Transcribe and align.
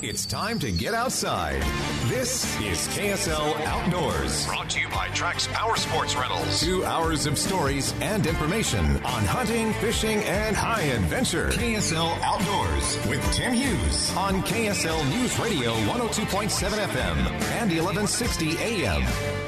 It's 0.00 0.24
time 0.24 0.60
to 0.60 0.70
get 0.70 0.94
outside. 0.94 1.60
This 2.04 2.44
is 2.60 2.86
KSL 2.96 3.60
Outdoors. 3.66 4.46
Brought 4.46 4.70
to 4.70 4.80
you 4.80 4.88
by 4.90 5.08
Trax 5.08 5.52
Power 5.52 5.74
Sports 5.74 6.14
Rentals. 6.14 6.60
Two 6.60 6.84
hours 6.84 7.26
of 7.26 7.36
stories 7.36 7.92
and 8.00 8.24
information 8.24 8.84
on 9.04 9.24
hunting, 9.24 9.72
fishing, 9.74 10.22
and 10.22 10.54
high 10.54 10.82
adventure. 10.82 11.48
KSL 11.48 12.16
Outdoors 12.22 13.08
with 13.08 13.20
Tim 13.32 13.52
Hughes 13.52 14.14
on 14.14 14.40
KSL 14.44 15.04
News 15.10 15.36
Radio 15.40 15.72
102.7 15.72 16.68
FM 16.86 17.16
and 17.56 17.72
1160 17.72 18.56
AM. 18.58 19.02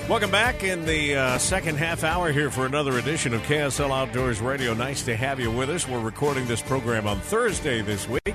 Welcome 0.08 0.32
back 0.32 0.64
in 0.64 0.84
the 0.84 1.14
uh, 1.14 1.38
second 1.38 1.76
half 1.76 2.02
hour 2.02 2.32
here 2.32 2.50
for 2.50 2.66
another 2.66 2.98
edition 2.98 3.34
of 3.34 3.40
KSL 3.42 3.92
Outdoors 3.92 4.40
Radio. 4.40 4.74
Nice 4.74 5.04
to 5.04 5.14
have 5.14 5.38
you 5.38 5.52
with 5.52 5.70
us. 5.70 5.86
We're 5.86 6.00
recording 6.00 6.48
this 6.48 6.60
program 6.60 7.06
on 7.06 7.20
Thursday 7.20 7.82
this 7.82 8.08
week. 8.08 8.34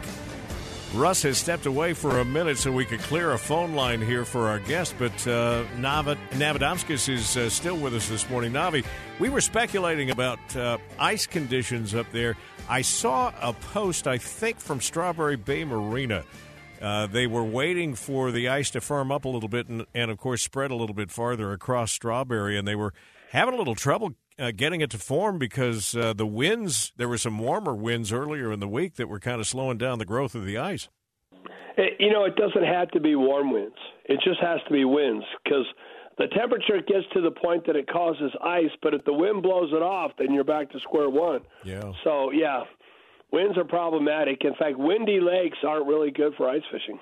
Russ 0.95 1.23
has 1.23 1.37
stepped 1.37 1.65
away 1.65 1.93
for 1.93 2.19
a 2.19 2.25
minute 2.25 2.57
so 2.57 2.71
we 2.71 2.85
could 2.85 3.01
clear 3.01 3.33
a 3.33 3.37
phone 3.37 3.73
line 3.73 4.01
here 4.01 4.23
for 4.23 4.47
our 4.47 4.59
guest, 4.59 4.95
but 4.97 5.11
uh, 5.27 5.65
Navid, 5.77 6.17
Navidomskis 6.31 7.09
is 7.09 7.35
uh, 7.35 7.49
still 7.49 7.75
with 7.75 7.93
us 7.93 8.07
this 8.07 8.29
morning. 8.29 8.53
Navi, 8.53 8.85
we 9.19 9.27
were 9.27 9.41
speculating 9.41 10.09
about 10.09 10.39
uh, 10.55 10.77
ice 10.97 11.27
conditions 11.27 11.93
up 11.93 12.09
there. 12.13 12.37
I 12.69 12.81
saw 12.81 13.33
a 13.41 13.51
post, 13.51 14.07
I 14.07 14.17
think, 14.17 14.57
from 14.61 14.79
Strawberry 14.79 15.35
Bay 15.35 15.65
Marina. 15.65 16.23
Uh, 16.81 17.07
they 17.07 17.27
were 17.27 17.43
waiting 17.43 17.93
for 17.93 18.31
the 18.31 18.47
ice 18.47 18.69
to 18.71 18.79
firm 18.79 19.11
up 19.11 19.25
a 19.25 19.29
little 19.29 19.49
bit 19.49 19.67
and, 19.67 19.85
and, 19.93 20.09
of 20.09 20.17
course, 20.17 20.43
spread 20.43 20.71
a 20.71 20.75
little 20.75 20.95
bit 20.95 21.11
farther 21.11 21.51
across 21.51 21.91
Strawberry, 21.91 22.57
and 22.57 22.65
they 22.65 22.75
were 22.75 22.93
having 23.31 23.53
a 23.53 23.57
little 23.57 23.75
trouble 23.75 24.15
uh, 24.37 24.51
getting 24.55 24.81
it 24.81 24.89
to 24.91 24.97
form 24.97 25.37
because 25.37 25.95
uh, 25.95 26.13
the 26.13 26.25
winds, 26.25 26.91
there 26.97 27.07
were 27.07 27.17
some 27.17 27.37
warmer 27.39 27.73
winds 27.73 28.11
earlier 28.11 28.51
in 28.51 28.59
the 28.59 28.67
week 28.67 28.95
that 28.95 29.07
were 29.07 29.19
kind 29.19 29.39
of 29.39 29.47
slowing 29.47 29.77
down 29.77 29.99
the 29.99 30.05
growth 30.05 30.35
of 30.35 30.45
the 30.45 30.57
ice. 30.57 30.89
You 31.99 32.11
know, 32.11 32.23
it 32.23 32.35
doesn't 32.35 32.63
have 32.63 32.89
to 32.91 32.99
be 32.99 33.15
warm 33.15 33.51
winds. 33.51 33.75
It 34.05 34.19
just 34.23 34.39
has 34.41 34.59
to 34.67 34.73
be 34.73 34.85
winds 34.85 35.25
because 35.43 35.65
the 36.17 36.27
temperature 36.27 36.77
gets 36.77 37.05
to 37.13 37.21
the 37.21 37.31
point 37.31 37.65
that 37.67 37.75
it 37.75 37.87
causes 37.89 38.31
ice, 38.41 38.71
but 38.81 38.93
if 38.93 39.03
the 39.03 39.13
wind 39.13 39.43
blows 39.43 39.71
it 39.73 39.81
off, 39.81 40.11
then 40.17 40.33
you're 40.33 40.45
back 40.45 40.71
to 40.71 40.79
square 40.79 41.09
one. 41.09 41.41
Yeah. 41.65 41.91
So, 42.05 42.31
yeah, 42.31 42.63
winds 43.31 43.57
are 43.57 43.65
problematic. 43.65 44.45
In 44.45 44.53
fact, 44.55 44.77
windy 44.77 45.19
lakes 45.19 45.57
aren't 45.67 45.85
really 45.85 46.11
good 46.11 46.33
for 46.37 46.49
ice 46.49 46.61
fishing. 46.71 46.99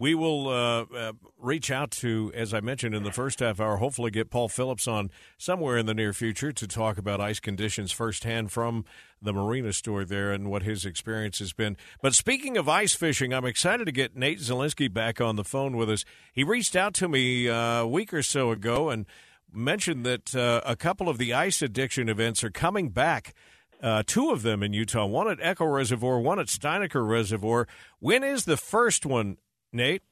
We 0.00 0.14
will 0.14 0.48
uh, 0.48 0.84
uh, 0.96 1.12
reach 1.38 1.72
out 1.72 1.90
to, 1.90 2.30
as 2.32 2.54
I 2.54 2.60
mentioned 2.60 2.94
in 2.94 3.02
the 3.02 3.10
first 3.10 3.40
half 3.40 3.58
hour, 3.58 3.78
hopefully 3.78 4.12
get 4.12 4.30
Paul 4.30 4.48
Phillips 4.48 4.86
on 4.86 5.10
somewhere 5.36 5.76
in 5.76 5.86
the 5.86 5.94
near 5.94 6.12
future 6.12 6.52
to 6.52 6.68
talk 6.68 6.98
about 6.98 7.20
ice 7.20 7.40
conditions 7.40 7.90
firsthand 7.90 8.52
from 8.52 8.84
the 9.20 9.32
marina 9.32 9.72
store 9.72 10.04
there 10.04 10.30
and 10.30 10.48
what 10.48 10.62
his 10.62 10.86
experience 10.86 11.40
has 11.40 11.52
been. 11.52 11.76
But 12.00 12.14
speaking 12.14 12.56
of 12.56 12.68
ice 12.68 12.94
fishing, 12.94 13.34
I'm 13.34 13.44
excited 13.44 13.86
to 13.86 13.92
get 13.92 14.14
Nate 14.14 14.38
Zielinski 14.38 14.92
back 14.92 15.20
on 15.20 15.34
the 15.34 15.42
phone 15.42 15.76
with 15.76 15.90
us. 15.90 16.04
He 16.32 16.44
reached 16.44 16.76
out 16.76 16.94
to 16.94 17.08
me 17.08 17.48
uh, 17.48 17.80
a 17.80 17.88
week 17.88 18.14
or 18.14 18.22
so 18.22 18.52
ago 18.52 18.90
and 18.90 19.04
mentioned 19.52 20.06
that 20.06 20.32
uh, 20.32 20.60
a 20.64 20.76
couple 20.76 21.08
of 21.08 21.18
the 21.18 21.34
ice 21.34 21.60
addiction 21.60 22.08
events 22.08 22.44
are 22.44 22.50
coming 22.50 22.90
back. 22.90 23.34
Uh, 23.82 24.04
two 24.06 24.30
of 24.30 24.42
them 24.42 24.62
in 24.62 24.72
Utah, 24.72 25.06
one 25.06 25.28
at 25.28 25.38
Echo 25.40 25.64
Reservoir, 25.64 26.20
one 26.20 26.38
at 26.38 26.46
Steinaker 26.46 27.04
Reservoir. 27.04 27.66
When 27.98 28.22
is 28.22 28.44
the 28.44 28.56
first 28.56 29.04
one 29.04 29.38
Nate? 29.72 30.02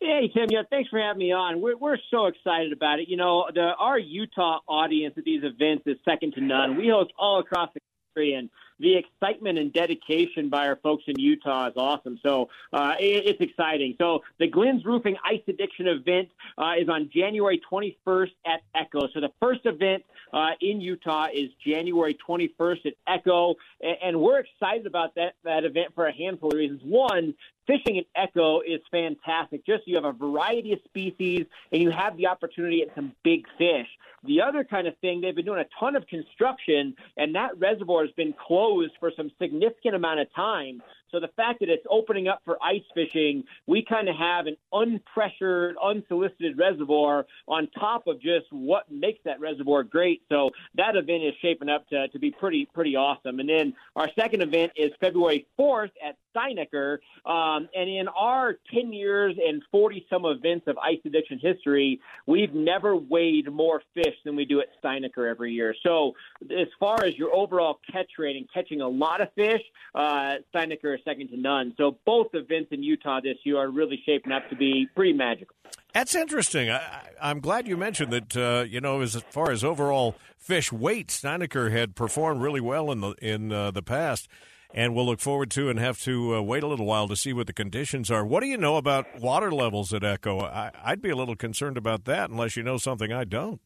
Hey 0.00 0.30
Tim, 0.34 0.46
yeah, 0.50 0.62
thanks 0.70 0.88
for 0.88 0.98
having 0.98 1.18
me 1.18 1.32
on. 1.32 1.60
We're 1.60 1.76
we're 1.76 1.98
so 2.10 2.26
excited 2.26 2.72
about 2.72 3.00
it. 3.00 3.08
You 3.08 3.18
know, 3.18 3.46
the 3.54 3.74
our 3.78 3.98
Utah 3.98 4.60
audience 4.66 5.14
at 5.18 5.24
these 5.24 5.42
events 5.44 5.82
is 5.86 5.98
second 6.06 6.32
to 6.34 6.40
none. 6.40 6.76
We 6.76 6.88
host 6.88 7.12
all 7.18 7.38
across 7.38 7.68
the 7.74 7.80
country, 8.14 8.32
and 8.32 8.48
the 8.78 8.96
excitement 8.96 9.58
and 9.58 9.72
dedication 9.72 10.48
by 10.48 10.66
our 10.66 10.76
folks 10.76 11.04
in 11.06 11.18
Utah 11.18 11.68
is 11.68 11.74
awesome. 11.76 12.18
So 12.22 12.48
uh, 12.72 12.94
it, 12.98 13.26
it's 13.26 13.40
exciting. 13.40 13.94
So 13.98 14.20
the 14.38 14.48
Glenn's 14.48 14.86
Roofing 14.86 15.16
Ice 15.22 15.42
Addiction 15.46 15.86
event 15.86 16.30
uh, 16.56 16.72
is 16.80 16.88
on 16.88 17.10
January 17.14 17.60
21st 17.70 18.30
at 18.46 18.60
Echo. 18.74 19.06
So 19.12 19.20
the 19.20 19.32
first 19.38 19.60
event 19.64 20.02
uh, 20.32 20.52
in 20.62 20.80
Utah 20.80 21.26
is 21.32 21.50
January 21.64 22.16
21st 22.26 22.86
at 22.86 22.92
Echo, 23.06 23.56
and, 23.82 23.96
and 24.02 24.20
we're 24.20 24.40
excited 24.40 24.86
about 24.86 25.14
that 25.16 25.34
that 25.44 25.64
event 25.64 25.94
for 25.94 26.06
a 26.06 26.12
handful 26.12 26.50
of 26.50 26.56
reasons. 26.56 26.80
One, 26.82 27.34
fishing 27.70 27.98
at 27.98 28.06
Echo 28.16 28.60
is 28.60 28.80
fantastic. 28.90 29.64
Just 29.64 29.86
you 29.86 29.94
have 29.94 30.04
a 30.04 30.12
variety 30.12 30.72
of 30.72 30.80
species, 30.84 31.46
and 31.72 31.80
you 31.80 31.90
have 31.90 32.16
the 32.16 32.26
opportunity 32.26 32.82
at 32.82 32.94
some 32.94 33.12
big 33.22 33.46
fish. 33.58 33.86
The 34.24 34.42
other 34.42 34.64
kind 34.64 34.86
of 34.86 34.96
thing, 34.98 35.20
they've 35.20 35.34
been 35.34 35.44
doing 35.44 35.60
a 35.60 35.78
ton 35.78 35.96
of 35.96 36.06
construction, 36.06 36.94
and 37.16 37.34
that 37.34 37.58
reservoir 37.58 38.02
has 38.02 38.12
been 38.12 38.34
closed 38.34 38.92
for 38.98 39.12
some 39.16 39.30
significant 39.40 39.94
amount 39.94 40.20
of 40.20 40.34
time. 40.34 40.82
So 41.10 41.18
the 41.20 41.28
fact 41.36 41.60
that 41.60 41.68
it's 41.68 41.86
opening 41.90 42.28
up 42.28 42.42
for 42.44 42.56
ice 42.62 42.82
fishing, 42.94 43.44
we 43.66 43.84
kind 43.84 44.08
of 44.08 44.16
have 44.16 44.46
an 44.46 44.56
unpressured, 44.72 45.72
unsolicited 45.82 46.58
reservoir 46.58 47.26
on 47.48 47.68
top 47.78 48.06
of 48.06 48.20
just 48.20 48.46
what 48.50 48.90
makes 48.90 49.18
that 49.24 49.40
reservoir 49.40 49.82
great. 49.82 50.22
So 50.28 50.50
that 50.76 50.96
event 50.96 51.24
is 51.24 51.34
shaping 51.42 51.68
up 51.68 51.88
to, 51.88 52.08
to 52.08 52.18
be 52.18 52.30
pretty 52.30 52.68
pretty 52.72 52.96
awesome. 52.96 53.40
And 53.40 53.48
then 53.48 53.74
our 53.96 54.08
second 54.18 54.42
event 54.42 54.72
is 54.76 54.92
February 55.00 55.46
4th 55.58 55.90
at 56.04 56.16
Steinaker. 56.34 56.98
Um, 57.24 57.68
and 57.74 57.88
in 57.88 58.08
our 58.08 58.54
10 58.74 58.92
years 58.92 59.36
and 59.44 59.62
40 59.70 60.06
some 60.10 60.24
events 60.24 60.66
of 60.66 60.76
ice 60.78 60.98
addiction 61.04 61.38
history, 61.38 62.00
we've 62.26 62.54
never 62.54 62.96
weighed 62.96 63.50
more 63.50 63.82
fish 63.94 64.14
than 64.24 64.36
we 64.36 64.44
do 64.44 64.60
at 64.60 64.68
Steinaker 64.82 65.28
every 65.28 65.52
year. 65.52 65.74
So 65.82 66.12
as 66.50 66.68
far 66.78 67.04
as 67.04 67.16
your 67.16 67.34
overall 67.34 67.80
catch 67.90 68.10
rate 68.18 68.36
and 68.36 68.46
catching 68.52 68.80
a 68.80 68.88
lot 68.88 69.20
of 69.20 69.28
fish, 69.34 69.62
uh, 69.94 70.36
Steinaker 70.54 70.94
is 70.94 71.00
second 71.04 71.28
to 71.28 71.36
none. 71.36 71.74
So 71.76 71.98
both 72.04 72.28
events 72.34 72.68
in 72.72 72.82
Utah 72.82 73.20
this 73.20 73.36
year 73.44 73.58
are 73.58 73.70
really 73.70 74.00
shaping 74.06 74.32
up 74.32 74.48
to 74.50 74.56
be 74.56 74.88
pretty 74.94 75.12
magical. 75.12 75.54
That's 75.92 76.14
interesting. 76.14 76.70
I, 76.70 77.08
am 77.20 77.40
glad 77.40 77.66
you 77.66 77.76
mentioned 77.76 78.12
that. 78.12 78.36
Uh, 78.36 78.64
you 78.64 78.80
know, 78.80 79.00
as 79.00 79.16
far 79.30 79.50
as 79.50 79.64
overall 79.64 80.14
fish 80.38 80.70
weight, 80.72 81.08
Steinaker 81.08 81.70
had 81.70 81.96
performed 81.96 82.40
really 82.42 82.60
well 82.60 82.90
in 82.92 83.00
the 83.00 83.10
in 83.20 83.52
uh, 83.52 83.70
the 83.70 83.82
past 83.82 84.28
and 84.74 84.94
we'll 84.94 85.06
look 85.06 85.20
forward 85.20 85.50
to 85.52 85.68
and 85.68 85.78
have 85.78 85.98
to 86.00 86.36
uh, 86.36 86.40
wait 86.40 86.62
a 86.62 86.66
little 86.66 86.86
while 86.86 87.08
to 87.08 87.16
see 87.16 87.32
what 87.32 87.46
the 87.46 87.52
conditions 87.52 88.10
are. 88.10 88.24
What 88.24 88.40
do 88.40 88.46
you 88.46 88.56
know 88.56 88.76
about 88.76 89.20
water 89.20 89.50
levels 89.50 89.92
at 89.92 90.04
Echo? 90.04 90.40
I, 90.40 90.70
would 90.88 91.02
be 91.02 91.10
a 91.10 91.16
little 91.16 91.36
concerned 91.36 91.76
about 91.76 92.04
that 92.04 92.30
unless 92.30 92.56
you 92.56 92.62
know 92.62 92.78
something 92.78 93.12
I 93.12 93.24
don't. 93.24 93.60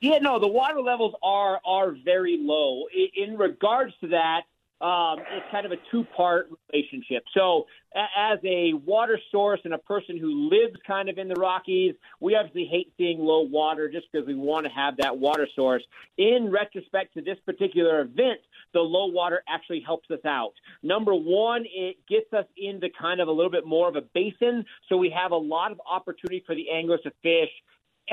Yeah, 0.00 0.18
no, 0.18 0.38
the 0.38 0.48
water 0.48 0.80
levels 0.80 1.14
are 1.22 1.60
are 1.64 1.94
very 2.04 2.38
low. 2.40 2.84
In 3.14 3.36
regards 3.36 3.92
to 4.00 4.08
that, 4.08 4.42
um, 4.80 5.18
it's 5.18 5.46
kind 5.50 5.66
of 5.66 5.72
a 5.72 5.76
two 5.90 6.04
part 6.16 6.48
relationship. 6.72 7.24
So, 7.36 7.66
as 7.94 8.38
a 8.44 8.72
water 8.72 9.18
source 9.30 9.60
and 9.64 9.74
a 9.74 9.78
person 9.78 10.16
who 10.16 10.48
lives 10.48 10.76
kind 10.86 11.08
of 11.08 11.18
in 11.18 11.28
the 11.28 11.34
Rockies, 11.34 11.94
we 12.20 12.34
obviously 12.34 12.64
hate 12.70 12.92
seeing 12.96 13.18
low 13.18 13.42
water 13.42 13.90
just 13.90 14.06
because 14.10 14.26
we 14.26 14.34
want 14.34 14.64
to 14.64 14.72
have 14.72 14.96
that 14.98 15.18
water 15.18 15.46
source. 15.54 15.82
In 16.16 16.50
retrospect 16.50 17.14
to 17.14 17.20
this 17.20 17.36
particular 17.44 18.00
event, 18.00 18.40
the 18.72 18.80
low 18.80 19.06
water 19.06 19.42
actually 19.48 19.82
helps 19.84 20.10
us 20.10 20.24
out. 20.24 20.52
Number 20.82 21.14
one, 21.14 21.64
it 21.74 21.96
gets 22.08 22.32
us 22.32 22.46
into 22.56 22.88
kind 22.98 23.20
of 23.20 23.28
a 23.28 23.32
little 23.32 23.50
bit 23.50 23.66
more 23.66 23.88
of 23.88 23.96
a 23.96 24.02
basin, 24.14 24.64
so 24.88 24.96
we 24.96 25.10
have 25.10 25.32
a 25.32 25.36
lot 25.36 25.72
of 25.72 25.80
opportunity 25.90 26.42
for 26.46 26.54
the 26.54 26.70
anglers 26.70 27.00
to 27.02 27.10
fish 27.22 27.50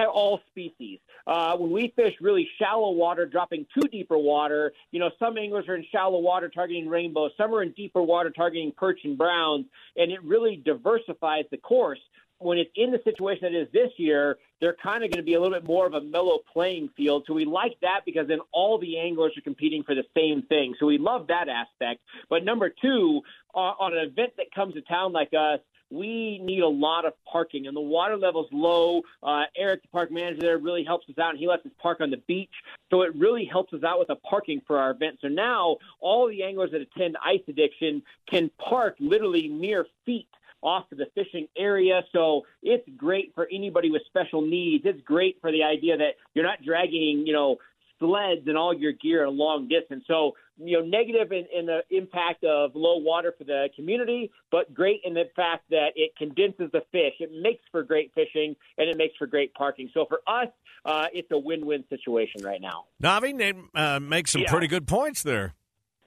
all 0.05 0.39
species. 0.51 0.99
Uh, 1.25 1.57
when 1.57 1.71
we 1.71 1.91
fish 1.95 2.13
really 2.21 2.47
shallow 2.59 2.91
water, 2.91 3.25
dropping 3.25 3.65
to 3.77 3.87
deeper 3.87 4.17
water, 4.17 4.71
you 4.91 4.99
know, 4.99 5.09
some 5.19 5.37
anglers 5.37 5.67
are 5.67 5.75
in 5.75 5.85
shallow 5.91 6.19
water 6.19 6.49
targeting 6.49 6.87
rainbows, 6.87 7.31
some 7.37 7.53
are 7.53 7.63
in 7.63 7.71
deeper 7.71 8.01
water 8.01 8.29
targeting 8.29 8.71
perch 8.71 8.99
and 9.03 9.17
browns, 9.17 9.65
and 9.95 10.11
it 10.11 10.23
really 10.23 10.61
diversifies 10.63 11.45
the 11.51 11.57
course. 11.57 11.99
When 12.39 12.59
it's 12.59 12.69
in 12.75 12.91
the 12.91 13.01
situation 13.03 13.39
that 13.41 13.53
it 13.53 13.63
is 13.63 13.73
this 13.73 13.89
year, 13.97 14.37
they're 14.61 14.75
kind 14.81 15.03
of 15.03 15.09
going 15.09 15.23
to 15.23 15.25
be 15.25 15.33
a 15.33 15.41
little 15.41 15.57
bit 15.57 15.67
more 15.67 15.87
of 15.87 15.95
a 15.95 16.01
mellow 16.01 16.37
playing 16.53 16.89
field. 16.95 17.23
So 17.25 17.33
we 17.33 17.45
like 17.45 17.77
that 17.81 18.01
because 18.05 18.27
then 18.27 18.39
all 18.51 18.77
the 18.77 18.99
anglers 18.99 19.33
are 19.37 19.41
competing 19.41 19.81
for 19.81 19.95
the 19.95 20.03
same 20.15 20.43
thing. 20.43 20.75
So 20.79 20.85
we 20.85 20.99
love 20.99 21.27
that 21.27 21.49
aspect. 21.49 22.01
But 22.29 22.45
number 22.45 22.69
two, 22.69 23.21
uh, 23.55 23.57
on 23.57 23.97
an 23.97 24.05
event 24.05 24.33
that 24.37 24.53
comes 24.53 24.75
to 24.75 24.81
town 24.81 25.13
like 25.13 25.33
us, 25.33 25.59
we 25.89 26.39
need 26.39 26.61
a 26.61 26.67
lot 26.67 27.05
of 27.05 27.13
parking, 27.31 27.67
and 27.67 27.75
the 27.75 27.81
water 27.81 28.17
level's 28.17 28.49
low. 28.51 29.01
Uh, 29.23 29.43
Eric, 29.55 29.81
the 29.83 29.87
park 29.89 30.11
manager 30.11 30.41
there, 30.41 30.57
really 30.57 30.83
helps 30.83 31.09
us 31.09 31.17
out, 31.17 31.31
and 31.31 31.39
he 31.39 31.47
lets 31.47 31.65
us 31.65 31.71
park 31.81 32.01
on 32.01 32.09
the 32.09 32.21
beach. 32.27 32.53
So 32.89 33.01
it 33.01 33.15
really 33.15 33.45
helps 33.45 33.73
us 33.73 33.83
out 33.83 33.99
with 33.99 34.09
the 34.09 34.15
parking 34.15 34.61
for 34.65 34.77
our 34.77 34.91
event. 34.91 35.19
So 35.21 35.27
now 35.27 35.77
all 35.99 36.27
the 36.27 36.43
anglers 36.43 36.71
that 36.71 36.81
attend 36.81 37.17
Ice 37.23 37.41
Addiction 37.47 38.01
can 38.29 38.49
park 38.57 38.95
literally 38.99 39.47
mere 39.47 39.85
feet 40.05 40.27
off 40.61 40.89
to 40.89 40.95
the 40.95 41.07
fishing 41.13 41.47
area. 41.57 42.03
So 42.11 42.43
it's 42.63 42.87
great 42.97 43.33
for 43.35 43.47
anybody 43.51 43.91
with 43.91 44.01
special 44.07 44.41
needs. 44.41 44.85
It's 44.85 45.01
great 45.01 45.37
for 45.39 45.51
the 45.51 45.63
idea 45.63 45.97
that 45.97 46.15
you're 46.33 46.45
not 46.45 46.63
dragging, 46.63 47.25
you 47.25 47.33
know, 47.33 47.57
sleds 47.99 48.47
and 48.47 48.57
all 48.57 48.73
your 48.73 48.91
gear 48.93 49.25
a 49.25 49.29
long 49.29 49.67
distance. 49.67 50.03
So, 50.07 50.33
you 50.57 50.79
know, 50.79 50.85
negative 50.85 51.31
in, 51.31 51.45
in 51.57 51.65
the 51.65 51.81
impact 51.89 52.43
of 52.43 52.71
low 52.75 52.97
water 52.97 53.33
for 53.37 53.43
the 53.43 53.69
community, 53.75 54.31
but 54.51 54.73
great 54.73 55.01
in 55.03 55.13
the 55.13 55.25
fact 55.35 55.69
that 55.69 55.89
it 55.95 56.15
condenses 56.17 56.69
the 56.71 56.81
fish. 56.91 57.13
It 57.19 57.31
makes 57.41 57.63
for 57.71 57.83
great 57.83 58.11
fishing 58.13 58.55
and 58.77 58.89
it 58.89 58.97
makes 58.97 59.15
for 59.17 59.27
great 59.27 59.53
parking. 59.53 59.89
So 59.93 60.05
for 60.07 60.19
us, 60.27 60.47
uh, 60.85 61.07
it's 61.13 61.29
a 61.31 61.37
win-win 61.37 61.83
situation 61.89 62.43
right 62.43 62.61
now. 62.61 62.85
Navi 63.01 63.63
uh, 63.75 63.99
makes 63.99 64.31
some 64.31 64.41
Yeah. 64.41 64.51
pretty 64.51 64.67
good 64.67 64.87
points 64.87 65.23
there. 65.23 65.53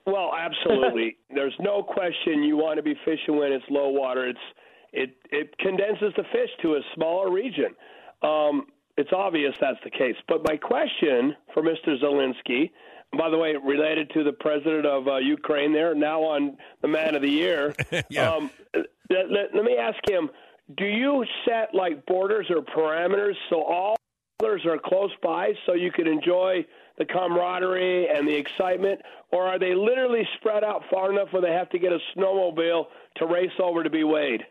Well, 0.06 0.32
absolutely. 0.36 1.18
There's 1.34 1.54
no 1.60 1.82
question 1.82 2.42
you 2.42 2.56
want 2.56 2.78
to 2.78 2.82
be 2.82 2.94
fishing 3.04 3.36
when 3.36 3.52
it's 3.52 3.64
low 3.68 3.88
water. 3.90 4.26
It's 4.26 4.38
it 4.92 5.16
it 5.30 5.56
condenses 5.58 6.12
the 6.16 6.24
fish 6.32 6.50
to 6.62 6.74
a 6.74 6.80
smaller 6.94 7.30
region. 7.30 7.76
Um, 8.22 8.66
it's 9.00 9.12
obvious 9.12 9.54
that's 9.60 9.78
the 9.82 9.90
case. 9.90 10.16
But 10.28 10.44
my 10.44 10.56
question 10.56 11.34
for 11.54 11.62
Mr. 11.62 11.98
Zelensky, 12.02 12.70
by 13.16 13.30
the 13.30 13.38
way, 13.38 13.56
related 13.56 14.10
to 14.10 14.22
the 14.22 14.32
president 14.32 14.84
of 14.84 15.08
uh, 15.08 15.16
Ukraine, 15.16 15.72
there 15.72 15.94
now 15.94 16.20
on 16.20 16.58
the 16.82 16.88
Man 16.88 17.14
of 17.14 17.22
the 17.22 17.30
Year. 17.30 17.74
Yeah. 18.10 18.30
um, 18.30 18.50
let, 18.74 19.30
let, 19.30 19.54
let 19.54 19.64
me 19.64 19.76
ask 19.76 19.98
him: 20.08 20.28
Do 20.76 20.84
you 20.84 21.24
set 21.46 21.74
like 21.74 22.04
borders 22.06 22.46
or 22.50 22.62
parameters 22.62 23.34
so 23.48 23.62
all 23.62 23.96
others 24.42 24.64
are 24.66 24.78
close 24.78 25.10
by, 25.22 25.54
so 25.66 25.74
you 25.74 25.90
can 25.90 26.06
enjoy 26.06 26.64
the 26.98 27.04
camaraderie 27.04 28.08
and 28.08 28.28
the 28.28 28.34
excitement, 28.34 29.00
or 29.32 29.46
are 29.46 29.58
they 29.58 29.74
literally 29.74 30.28
spread 30.36 30.62
out 30.62 30.82
far 30.90 31.10
enough 31.10 31.28
where 31.32 31.42
they 31.42 31.52
have 31.52 31.70
to 31.70 31.78
get 31.78 31.92
a 31.92 31.98
snowmobile 32.14 32.84
to 33.16 33.26
race 33.26 33.50
over 33.58 33.82
to 33.82 33.90
be 33.90 34.04
weighed? 34.04 34.42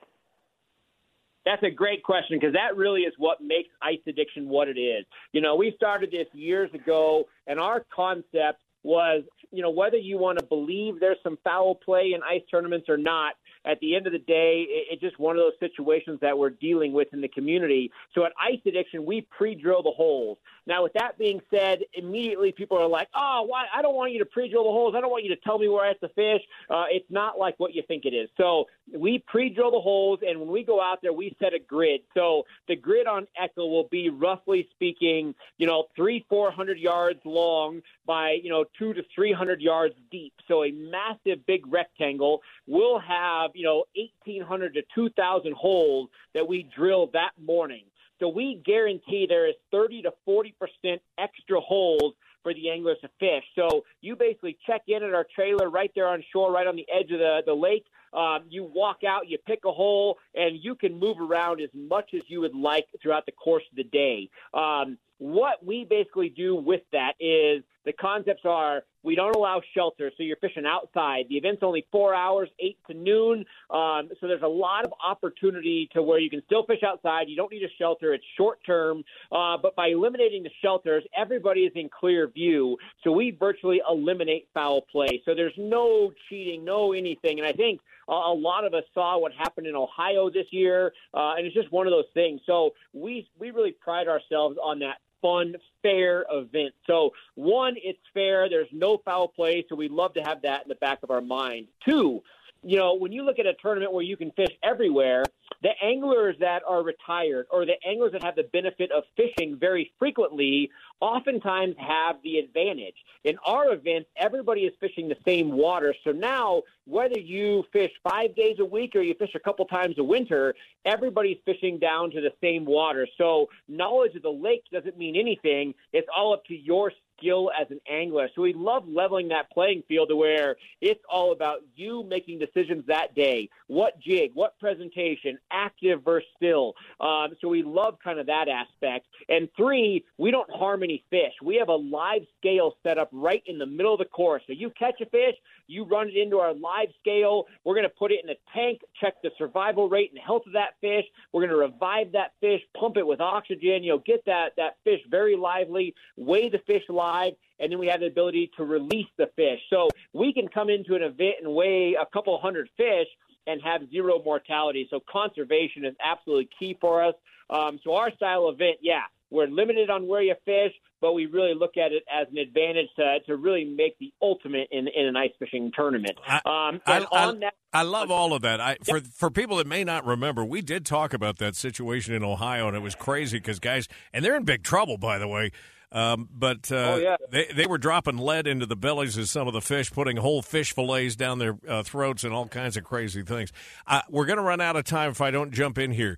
That's 1.46 1.64
a 1.64 1.72
great 1.72 2.04
question 2.04 2.38
because 2.40 2.54
that 2.54 2.76
really 2.78 3.02
is 3.02 3.14
what 3.18 3.42
makes 3.42 3.70
ice 3.82 4.00
addiction 4.08 4.50
what 4.50 4.68
it 4.68 4.80
is. 4.80 5.06
You 5.32 5.42
know, 5.42 5.56
we 5.56 5.74
started 5.76 6.12
this 6.12 6.28
years 6.34 6.70
ago, 6.74 7.26
and 7.48 7.60
our 7.60 7.86
concept 7.94 8.62
was, 8.84 9.24
you 9.52 9.62
know, 9.62 9.70
whether 9.70 9.98
you 9.98 10.18
want 10.18 10.40
to 10.40 10.46
believe 10.46 11.00
there's 11.00 11.18
some 11.24 11.38
foul 11.44 11.76
play 11.76 12.14
in 12.16 12.22
ice 12.24 12.42
tournaments 12.50 12.88
or 12.88 12.98
not, 12.98 13.34
at 13.66 13.80
the 13.80 13.96
end 13.96 14.08
of 14.08 14.14
the 14.14 14.20
day, 14.20 14.62
it- 14.62 14.88
it's 14.92 15.02
just 15.02 15.20
one 15.20 15.36
of 15.36 15.42
those 15.42 15.58
situations 15.60 16.20
that 16.22 16.38
we're 16.38 16.50
dealing 16.50 16.94
with 16.94 17.14
in 17.14 17.22
the 17.22 17.28
community. 17.28 17.92
So 18.14 18.24
at 18.26 18.34
ice 18.40 18.60
addiction, 18.66 19.06
we 19.06 19.22
pre-drill 19.22 19.84
the 19.84 19.92
holes. 19.92 20.38
Now, 20.66 20.84
with 20.84 20.94
that 20.94 21.18
being 21.18 21.42
said, 21.50 21.84
immediately 21.94 22.52
people 22.52 22.78
are 22.78 22.88
like, 22.88 23.10
"Oh, 23.14 23.44
why? 23.44 23.68
I 23.74 23.82
don't 23.82 23.96
want 23.96 24.12
you 24.12 24.20
to 24.20 24.26
pre-drill 24.26 24.64
the 24.64 24.72
holes. 24.72 24.96
I 24.96 25.02
don't 25.02 25.12
want 25.12 25.24
you 25.24 25.36
to 25.36 25.42
tell 25.42 25.58
me 25.58 25.68
where 25.68 25.84
I 25.84 25.88
have 25.88 26.00
to 26.02 26.10
fish." 26.10 26.42
Uh, 26.70 26.86
it's 26.90 27.10
not 27.10 27.40
like 27.40 27.56
what 27.60 27.74
you 27.74 27.82
think 27.82 28.06
it 28.06 28.14
is. 28.14 28.30
So 28.38 28.68
we 28.94 29.20
pre-drill 29.20 29.72
the 29.72 29.80
holes, 29.80 30.20
and 30.22 30.40
when 30.40 30.50
we 30.50 30.64
go 30.64 30.82
out 30.82 31.02
there, 31.02 31.14
we 31.14 31.36
set 31.40 31.54
a 31.54 31.60
grid. 31.60 32.02
So 32.14 32.46
the 32.68 32.76
grid 32.76 33.08
on 33.08 33.28
Echo 33.36 33.66
will 33.66 33.88
be 33.90 34.10
roughly 34.10 34.68
speaking, 34.72 35.34
you 35.58 35.68
know, 35.68 35.88
three, 35.96 36.26
four 36.30 36.52
hundred 36.52 36.78
yards 36.78 37.20
long 37.26 37.82
by 38.06 38.34
you 38.34 38.50
know 38.50 38.66
two 38.78 38.94
to 38.94 39.04
three 39.14 39.32
hundred 39.32 39.62
yards 39.62 39.96
deep. 40.12 40.34
So 40.48 40.64
a 40.64 40.72
massive, 40.72 41.46
big 41.46 41.72
rectangle. 41.72 42.42
We'll 42.68 43.00
have 43.00 43.49
you 43.54 43.66
know 43.66 43.86
eighteen 43.96 44.42
hundred 44.42 44.74
to 44.76 44.82
two 44.94 45.10
thousand 45.10 45.54
holes 45.54 46.10
that 46.34 46.48
we 46.48 46.68
drill 46.76 47.10
that 47.14 47.32
morning. 47.42 47.84
So 48.20 48.28
we 48.28 48.62
guarantee 48.66 49.28
there 49.30 49.48
is 49.48 49.56
30 49.72 50.02
to 50.02 50.12
40 50.26 50.56
percent 50.60 51.02
extra 51.18 51.60
holes 51.62 52.14
for 52.44 52.54
the 52.54 52.70
anglers 52.70 52.98
to 53.02 53.10
fish. 53.20 53.44
So 53.56 53.86
you 54.02 54.16
basically 54.16 54.58
check 54.66 54.84
in 54.88 55.04
at 55.04 55.14
our 55.14 55.26
trailer 55.36 55.70
right 55.70 55.92
there 55.96 56.08
on 56.08 56.24
shore, 56.32 56.52
right 56.52 56.68
on 56.68 56.76
the 56.76 56.86
edge 56.94 57.12
of 57.12 57.20
the, 57.20 57.42
the 57.46 57.54
lake. 57.54 57.86
Um, 58.14 58.46
you 58.50 58.64
walk 58.64 59.04
out, 59.08 59.28
you 59.28 59.38
pick 59.38 59.60
a 59.66 59.72
hole, 59.72 60.18
and 60.34 60.58
you 60.62 60.76
can 60.76 60.98
move 60.98 61.18
around 61.20 61.62
as 61.62 61.70
much 61.74 62.14
as 62.14 62.22
you 62.28 62.42
would 62.42 62.56
like 62.56 62.88
throughout 63.02 63.26
the 63.26 63.32
course 63.32 63.64
of 63.70 63.76
the 63.78 63.84
day. 63.84 64.30
Um, 64.54 64.98
what 65.20 65.64
we 65.64 65.86
basically 65.86 66.30
do 66.30 66.56
with 66.56 66.82
that 66.92 67.14
is 67.20 67.64
the 67.86 67.94
concepts 67.94 68.42
are 68.46 68.84
we 69.04 69.16
don't 69.16 69.36
allow 69.36 69.62
shelter, 69.74 70.12
so 70.18 70.24
you're 70.24 70.38
fishing 70.38 70.66
outside. 70.66 71.26
The 71.30 71.36
event's 71.36 71.64
only 71.64 71.86
four 71.92 72.14
hours, 72.14 72.50
eight 72.60 72.78
to 72.88 72.94
noon. 72.94 73.46
Um, 73.70 74.10
so 74.20 74.28
there's 74.28 74.42
a 74.42 74.48
lot 74.48 74.84
of 74.86 74.94
opportunity 75.04 75.90
to 75.94 76.04
where 76.04 76.20
you 76.20 76.30
can 76.30 76.42
still 76.46 76.66
fish 76.66 76.84
outside. 76.86 77.30
You 77.30 77.38
don't 77.38 77.52
need 77.52 77.64
a 77.64 77.72
shelter. 77.78 78.14
It's 78.14 78.26
short 78.38 78.60
term. 78.66 79.04
Uh, 79.32 79.58
but 79.62 79.76
by 79.76 79.88
eliminating 79.88 80.44
the 80.44 80.50
shelters, 80.62 81.04
everybody 81.16 81.62
is 81.62 81.72
in 81.76 81.90
clear 81.90 82.28
view. 82.28 82.78
So 83.04 83.12
we 83.14 83.32
virtually 83.32 83.82
eliminate 83.90 84.50
foul 84.54 84.82
play. 84.82 85.22
So 85.24 85.34
there's 85.34 85.54
no 85.58 86.12
cheating, 86.28 86.66
no 86.66 86.92
anything. 86.92 87.40
And 87.40 87.48
I 87.48 87.54
think 87.54 87.80
a 88.10 88.14
a 88.30 88.34
lot 88.34 88.66
of 88.66 88.74
us 88.74 88.84
saw 88.94 89.18
what 89.18 89.32
happened 89.34 89.66
in 89.68 89.76
Ohio 89.76 90.30
this 90.30 90.46
year, 90.52 90.94
uh, 91.14 91.34
and 91.38 91.46
it's 91.46 91.56
just 91.56 91.72
one 91.72 91.88
of 91.88 91.92
those 91.92 92.06
things. 92.14 92.42
So 92.46 92.72
we 92.94 93.28
we 93.40 93.52
really 93.52 93.72
pride 93.72 94.08
ourselves 94.08 94.58
on 94.62 94.80
that 94.80 94.98
fun, 95.22 95.56
fair 95.82 96.26
event. 96.32 96.74
So 96.88 97.12
one, 97.36 97.76
it's 97.78 98.00
fair. 98.14 98.50
There's 98.50 98.70
no 98.72 98.98
foul 99.04 99.28
play, 99.28 99.66
so 99.68 99.76
we 99.76 99.88
love 99.88 100.14
to 100.14 100.22
have 100.22 100.42
that 100.44 100.64
in 100.64 100.70
the 100.70 100.76
back 100.76 101.00
of 101.04 101.12
our 101.12 101.22
mind. 101.22 101.68
Two, 101.88 102.22
you 102.64 102.78
know, 102.78 102.96
when 102.96 103.12
you 103.12 103.24
look 103.24 103.40
at 103.40 103.46
a 103.46 103.54
tournament 103.54 103.94
where 103.94 104.04
you 104.04 104.18
can 104.18 104.32
fish 104.32 104.52
everywhere, 104.64 105.24
the 105.62 105.72
anglers 105.82 106.36
that 106.40 106.62
are 106.68 106.84
retired 106.84 107.48
or 107.50 107.66
the 107.66 107.76
anglers 107.86 108.12
that 108.12 108.24
have 108.24 108.36
the 108.36 108.44
benefit 108.44 108.92
of 108.92 109.04
fishing 109.16 109.58
very 109.58 109.92
frequently 109.98 110.70
oftentimes 111.00 111.76
have 111.78 112.18
the 112.24 112.38
advantage. 112.38 112.96
In 113.24 113.38
our 113.46 113.74
events, 113.74 114.10
everybody 114.18 114.62
is 114.62 114.74
fishing 114.80 115.08
the 115.08 115.18
same 115.26 115.52
water. 115.52 115.94
So 116.04 116.12
now, 116.12 116.64
whether 116.86 117.18
you 117.18 117.64
fish 117.72 117.92
five 118.04 118.36
days 118.36 118.58
a 118.60 118.66
week 118.66 118.96
or 118.96 119.02
you 119.02 119.14
fish 119.16 119.32
a 119.36 119.40
couple 119.40 119.66
times 119.66 119.96
a 119.98 120.04
winter, 120.04 120.54
everybody's 120.86 121.38
fishing 121.46 121.80
down 121.80 122.12
to 122.12 122.22
the 122.22 122.34
same 122.42 122.66
water. 122.66 123.08
So 123.18 123.48
knowledge 123.68 124.16
of 124.16 124.24
the 124.24 124.30
lake 124.30 124.64
doesn't 124.72 124.98
mean 124.98 125.16
anything. 125.16 125.74
It's 125.94 126.08
all 126.16 126.34
up 126.34 126.46
to 126.46 126.56
your 126.56 126.92
skill 127.20 127.52
as 127.60 127.68
an 127.70 127.80
angler. 127.90 128.30
So 128.36 128.42
we 128.42 128.54
love 128.54 128.84
leveling 128.88 129.28
that 129.30 129.52
playing 129.52 129.84
field 129.88 130.10
to 130.10 130.16
where 130.16 130.56
it's 130.82 131.02
all 131.12 131.32
about 131.32 131.60
you 131.76 132.04
making 132.04 132.40
decisions 132.40 132.86
that 132.88 133.16
day. 133.16 133.50
What 133.68 134.00
jig, 134.00 134.32
what 134.34 134.58
presentation, 134.60 135.38
active 135.52 136.04
versus 136.04 136.28
still. 136.36 136.74
Um, 137.00 137.30
so 137.42 137.48
we 137.48 137.64
love 137.64 137.98
kind 138.04 138.20
of 138.20 138.28
that 138.28 138.48
aspect. 138.48 139.06
And 139.28 139.50
three, 139.56 140.06
we 140.18 140.32
don't 140.32 140.50
harm 140.50 140.84
any 140.84 141.04
fish. 141.10 141.34
We 141.44 141.56
have 141.58 141.70
a 141.70 141.76
live 141.76 142.24
scale 142.40 142.76
set 142.84 142.98
up 142.98 143.10
right 143.12 143.44
in 143.46 143.58
the 143.58 143.66
middle 143.66 143.94
of 143.94 144.00
the 144.00 144.06
course. 144.06 144.44
So 144.48 144.54
you 144.54 144.72
catch 144.78 145.00
a 145.02 145.06
fish, 145.06 145.36
you 145.70 145.86
run 145.86 146.10
it 146.10 146.18
into 146.18 146.40
our 146.40 146.54
live 146.54 146.90
scale. 147.00 147.46
We're 147.64 147.76
going 147.76 147.88
to 147.88 147.94
put 147.98 148.12
it 148.12 148.20
in 148.24 148.30
a 148.30 148.36
tank, 148.54 148.82
check 149.00 149.14
the 149.22 149.30
survival 149.38 149.88
rate 149.88 150.12
and 150.12 150.20
health 150.20 150.44
of 150.48 150.54
that 150.54 150.76
fish. 150.82 151.06
We're 151.32 151.42
going 151.42 151.52
to 151.52 151.58
revive 151.58 152.14
that 152.14 152.34
fish, 152.42 152.62
pump 152.78 152.98
it 152.98 153.06
with 153.06 153.22
oxygen, 153.22 153.84
you 153.84 153.92
know, 153.92 154.00
get 154.00 154.26
that, 154.26 154.54
that 154.58 154.78
fish 154.84 155.00
very 155.10 155.36
lively, 155.36 155.94
weigh 156.18 156.50
the 156.50 156.60
fish 156.66 156.84
live, 156.90 157.34
and 157.60 157.72
then 157.72 157.80
we 157.80 157.88
have 157.88 158.00
the 158.00 158.08
ability 158.08 158.52
to 158.58 158.64
release 158.64 159.08
the 159.18 159.30
fish. 159.36 159.60
So 159.70 159.90
we 160.14 160.34
can 160.34 160.48
come 160.48 160.70
into 160.70 160.96
an 160.96 161.04
event 161.04 161.36
and 161.44 161.54
weigh 161.54 161.96
a 162.00 162.06
couple 162.12 162.38
hundred 162.40 162.70
fish 162.76 163.08
and 163.46 163.62
have 163.64 163.90
zero 163.90 164.22
mortality. 164.24 164.88
So 164.90 165.00
conservation 165.10 165.86
is 165.86 165.96
absolutely 166.04 166.50
key 166.58 166.78
for 166.80 167.04
us. 167.04 167.16
Um, 167.50 167.80
so 167.84 167.96
our 167.96 168.12
style 168.14 168.50
event, 168.50 168.78
yeah, 168.82 169.04
we're 169.32 169.48
limited 169.48 169.90
on 169.90 170.08
where 170.08 170.22
you 170.22 170.34
fish, 170.46 170.74
but 171.02 171.14
we 171.14 171.26
really 171.28 171.54
look 171.54 171.78
at 171.78 171.92
it 171.92 172.04
as 172.12 172.28
an 172.32 172.38
advantage 172.38 172.88
to, 172.98 173.20
to 173.28 173.36
really 173.36 173.64
make 173.66 173.98
the 174.00 174.12
ultimate 174.22 174.68
in, 174.72 174.88
in 174.88 175.06
an 175.06 175.16
ice 175.16 175.32
fishing 175.40 175.72
tournament. 175.76 176.18
Um, 176.28 176.82
I, 176.86 177.06
I- 177.12 177.26
on 177.28 177.40
that, 177.42 177.54
I 177.72 177.84
love 177.84 178.10
all 178.12 178.34
of 178.34 178.42
that. 178.42 178.60
I, 178.60 178.78
for 178.84 179.00
for 179.00 179.30
people 179.30 179.58
that 179.58 179.68
may 179.68 179.84
not 179.84 180.06
remember, 180.06 180.44
we 180.44 180.62
did 180.62 180.86
talk 180.86 181.14
about 181.14 181.38
that 181.38 181.56
situation 181.56 182.14
in 182.16 182.24
Ohio, 182.24 182.68
and 182.68 182.76
it 182.76 182.80
was 182.82 182.96
crazy 182.96 183.38
because 183.38 183.60
guys, 183.60 183.88
and 184.14 184.26
they're 184.26 184.36
in 184.36 184.44
big 184.44 184.64
trouble, 184.64 184.98
by 184.98 185.20
the 185.20 185.28
way. 185.28 185.52
Um, 185.92 186.30
but 186.32 186.72
uh, 186.72 186.76
Oh, 186.76 186.98
yeah. 186.98 187.16
they 187.32 187.46
they 187.54 187.66
were 187.68 187.78
dropping 187.80 188.18
lead 188.18 188.46
into 188.48 188.66
the 188.68 188.76
bellies 188.76 189.18
of 189.18 189.28
some 189.30 189.48
of 189.48 189.54
the 189.54 189.62
fish, 189.62 189.92
putting 189.92 190.18
whole 190.18 190.42
fish 190.44 190.74
fillets 190.74 191.16
down 191.16 191.40
their 191.40 191.58
uh, 191.68 191.82
throats, 191.84 192.24
and 192.24 192.34
all 192.34 192.48
kinds 192.48 192.78
of 192.78 192.84
crazy 192.84 193.22
things. 193.24 193.52
Uh, 193.88 194.02
we're 194.10 194.26
going 194.26 194.38
to 194.38 194.44
run 194.44 194.62
out 194.62 194.76
of 194.76 194.84
time 194.84 195.12
if 195.12 195.22
I 195.22 195.30
don't 195.32 195.52
jump 195.52 195.78
in 195.80 195.92
here. 195.92 196.18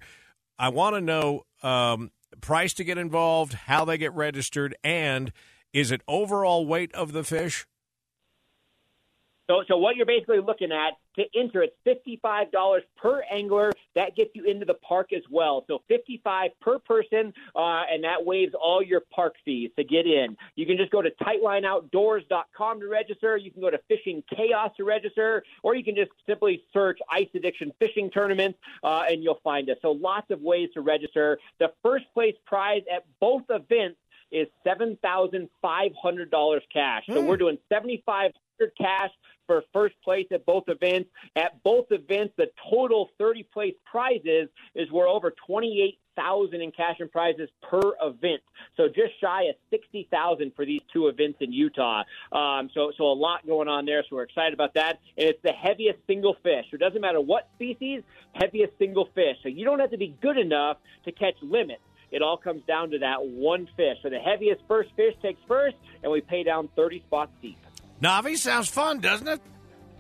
I 0.60 0.70
want 0.70 0.96
to 0.96 1.02
know 1.02 1.44
um, 1.64 2.12
price 2.40 2.74
to 2.76 2.84
get 2.84 2.98
involved, 2.98 3.54
how 3.54 3.86
they 3.86 3.98
get 3.98 4.14
registered, 4.14 4.76
and 4.84 5.34
is 5.74 5.92
it 5.92 6.02
overall 6.08 6.66
weight 6.66 6.94
of 6.94 7.12
the 7.12 7.24
fish? 7.24 7.66
So, 9.52 9.66
so 9.68 9.76
what 9.76 9.98
you're 9.98 10.06
basically 10.06 10.40
looking 10.40 10.72
at 10.72 10.94
to 11.18 11.26
enter, 11.38 11.62
it's 11.62 11.76
fifty-five 11.84 12.52
dollars 12.52 12.84
per 12.96 13.22
angler. 13.30 13.74
That 13.96 14.16
gets 14.16 14.30
you 14.34 14.46
into 14.46 14.66
the 14.66 14.76
park 14.76 15.12
as 15.12 15.24
well. 15.30 15.66
So 15.68 15.82
fifty-five 15.90 16.52
per 16.62 16.80
person, 16.80 17.34
uh, 17.54 17.82
and 17.92 18.02
that 18.06 18.26
waives 18.26 18.54
all 18.54 18.82
your 18.82 19.02
park 19.14 19.34
fees 19.44 19.70
to 19.78 19.84
get 19.84 20.06
in. 20.06 20.38
You 20.56 20.66
can 20.66 20.78
just 20.78 20.90
go 20.90 21.02
to 21.02 21.10
tightlineoutdoors.com 21.22 22.80
to 22.80 22.88
register. 22.88 23.36
You 23.36 23.52
can 23.52 23.62
go 23.62 23.70
to 23.70 23.80
Fishing 23.90 24.24
Chaos 24.34 24.72
to 24.78 24.86
register, 24.86 25.44
or 25.64 25.76
you 25.76 25.84
can 25.84 25.96
just 25.96 26.12
simply 26.26 26.64
search 26.72 27.00
Ice 27.12 27.28
Addiction 27.36 27.74
Fishing 27.78 28.10
Tournaments, 28.10 28.58
uh, 28.86 29.04
and 29.10 29.22
you'll 29.22 29.42
find 29.44 29.70
us. 29.70 29.76
So 29.82 29.92
lots 29.92 30.32
of 30.32 30.40
ways 30.40 30.70
to 30.76 30.82
register. 30.82 31.40
The 31.60 31.74
first 31.84 32.06
place 32.14 32.36
prize 32.46 32.84
at 32.90 33.04
both 33.20 33.44
events 33.50 33.98
is 34.32 34.48
seven 34.64 34.98
thousand 35.02 35.50
five 35.62 35.92
hundred 36.02 36.32
dollars 36.32 36.64
cash. 36.72 37.04
So 37.12 37.22
we're 37.22 37.36
doing 37.36 37.58
seventy 37.68 38.02
five 38.06 38.32
cash 38.78 39.10
for 39.48 39.64
first 39.74 39.96
place 40.04 40.28
at 40.32 40.46
both 40.46 40.66
events. 40.68 41.10
At 41.36 41.62
both 41.64 41.88
events, 41.92 42.34
the 42.38 42.48
total 42.70 43.10
30 43.18 43.44
place 43.44 43.76
prizes 43.90 44.50
is 44.76 44.92
worth 44.92 45.10
over 45.10 45.34
28,000 45.48 46.62
in 46.62 46.72
cash 46.72 46.98
and 47.00 47.12
prizes 47.12 47.50
per 47.62 47.94
event. 48.02 48.42
So 48.78 48.88
just 48.88 49.20
shy 49.20 49.44
of 49.44 49.56
60,000 49.70 50.54
for 50.56 50.66
these 50.66 50.82
two 50.94 51.08
events 51.08 51.38
in 51.42 51.52
Utah. 51.52 52.04
Um, 52.32 52.70
so 52.74 52.92
so 52.98 53.06
a 53.06 53.14
lot 53.14 53.46
going 53.46 53.68
on 53.68 53.86
there. 53.86 54.04
So 54.10 54.16
we're 54.16 54.24
excited 54.24 54.54
about 54.54 54.74
that. 54.76 55.00
And 55.18 55.30
it's 55.30 55.42
the 55.44 55.54
heaviest 55.54 56.00
single 56.08 56.36
fish. 56.44 56.66
It 56.72 56.80
doesn't 56.80 57.02
matter 57.02 57.22
what 57.22 57.50
species, 57.56 58.04
heaviest 58.34 58.78
single 58.78 59.10
fish. 59.14 59.38
So 59.44 59.50
you 59.50 59.66
don't 59.66 59.80
have 59.80 59.92
to 59.92 59.98
be 59.98 60.16
good 60.22 60.38
enough 60.38 60.78
to 61.06 61.12
catch 61.12 61.36
limits 61.42 61.82
it 62.12 62.22
all 62.22 62.38
comes 62.38 62.62
down 62.68 62.92
to 62.92 63.00
that 63.00 63.26
one 63.26 63.68
fish. 63.78 63.98
So 64.04 64.10
the 64.10 64.20
heaviest 64.20 64.62
first 64.68 64.92
fish 64.96 65.16
takes 65.22 65.40
first, 65.48 65.78
and 66.04 66.12
we 66.12 66.22
pay 66.22 66.44
down 66.44 66.70
30 66.76 67.02
spots 67.08 67.32
deep. 67.42 67.58
Navi 68.02 68.38
sounds 68.38 68.68
fun, 68.68 69.00
doesn't 69.00 69.28
it? 69.28 69.42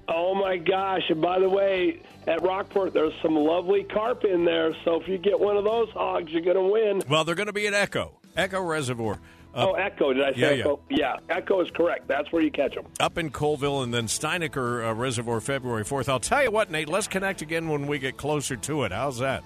Oh 0.07 0.35
my 0.35 0.57
gosh! 0.57 1.03
And 1.09 1.21
by 1.21 1.39
the 1.39 1.47
way, 1.49 2.01
at 2.27 2.41
Rockport, 2.41 2.93
there's 2.93 3.13
some 3.21 3.35
lovely 3.35 3.83
carp 3.83 4.25
in 4.25 4.43
there. 4.43 4.75
So 4.83 4.99
if 4.99 5.07
you 5.07 5.17
get 5.17 5.39
one 5.39 5.55
of 5.57 5.63
those 5.63 5.89
hogs, 5.91 6.31
you're 6.31 6.41
going 6.41 6.57
to 6.57 6.63
win. 6.63 7.03
Well, 7.07 7.23
they're 7.23 7.35
going 7.35 7.47
to 7.47 7.53
be 7.53 7.67
at 7.67 7.73
Echo 7.73 8.13
Echo 8.35 8.61
Reservoir. 8.61 9.19
Uh, 9.53 9.67
oh, 9.69 9.73
Echo! 9.73 10.13
Did 10.13 10.23
I 10.23 10.33
say 10.33 10.39
yeah, 10.39 10.47
Echo? 10.47 10.79
Yeah. 10.89 10.97
yeah, 11.29 11.35
Echo 11.35 11.61
is 11.61 11.69
correct. 11.71 12.07
That's 12.07 12.31
where 12.31 12.41
you 12.41 12.51
catch 12.51 12.73
them. 12.73 12.85
Up 12.99 13.17
in 13.17 13.29
Coalville 13.29 13.83
and 13.83 13.93
then 13.93 14.07
Steinaker 14.07 14.89
uh, 14.89 14.93
Reservoir, 14.93 15.39
February 15.39 15.83
fourth. 15.83 16.09
I'll 16.09 16.19
tell 16.19 16.43
you 16.43 16.51
what, 16.51 16.71
Nate. 16.71 16.89
Let's 16.89 17.07
connect 17.07 17.41
again 17.41 17.69
when 17.69 17.85
we 17.85 17.99
get 17.99 18.17
closer 18.17 18.55
to 18.55 18.83
it. 18.83 18.91
How's 18.91 19.19
that? 19.19 19.43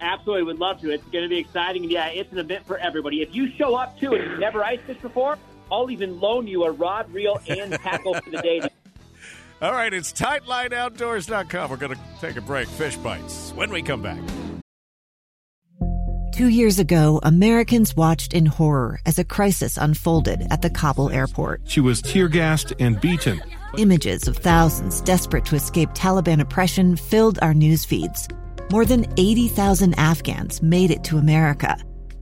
Absolutely, 0.00 0.44
would 0.44 0.58
love 0.58 0.80
to. 0.80 0.90
It's 0.90 1.04
going 1.04 1.24
to 1.24 1.28
be 1.28 1.38
exciting. 1.38 1.84
Yeah, 1.84 2.06
it's 2.08 2.32
an 2.32 2.38
event 2.38 2.66
for 2.66 2.78
everybody. 2.78 3.22
If 3.22 3.34
you 3.34 3.50
show 3.56 3.74
up 3.74 3.98
too 3.98 4.14
and 4.14 4.30
you've 4.30 4.40
never 4.40 4.64
ice 4.64 4.80
fished 4.86 5.02
before, 5.02 5.38
I'll 5.70 5.90
even 5.90 6.20
loan 6.20 6.46
you 6.46 6.64
a 6.64 6.70
rod, 6.70 7.12
reel, 7.12 7.40
and 7.48 7.72
tackle 7.72 8.14
for 8.14 8.30
the 8.30 8.42
day. 8.42 8.60
All 9.62 9.72
right, 9.72 9.92
it's 9.92 10.12
tightlineoutdoors.com. 10.12 11.70
We're 11.70 11.76
going 11.76 11.94
to 11.94 12.00
take 12.20 12.36
a 12.36 12.40
break. 12.40 12.66
Fish 12.66 12.96
bites 12.96 13.52
when 13.54 13.70
we 13.70 13.82
come 13.82 14.02
back. 14.02 14.20
Two 16.32 16.48
years 16.48 16.78
ago, 16.78 17.20
Americans 17.22 17.94
watched 17.94 18.32
in 18.32 18.46
horror 18.46 19.00
as 19.04 19.18
a 19.18 19.24
crisis 19.24 19.76
unfolded 19.76 20.46
at 20.50 20.62
the 20.62 20.70
Kabul 20.70 21.10
airport. 21.10 21.60
She 21.66 21.80
was 21.80 22.00
tear 22.00 22.28
gassed 22.28 22.72
and 22.78 22.98
beaten. 22.98 23.42
Images 23.76 24.26
of 24.26 24.38
thousands 24.38 25.02
desperate 25.02 25.44
to 25.46 25.56
escape 25.56 25.90
Taliban 25.90 26.40
oppression 26.40 26.96
filled 26.96 27.38
our 27.42 27.52
news 27.52 27.84
feeds. 27.84 28.26
More 28.70 28.86
than 28.86 29.04
80,000 29.18 29.92
Afghans 29.98 30.62
made 30.62 30.90
it 30.90 31.04
to 31.04 31.18
America. 31.18 31.76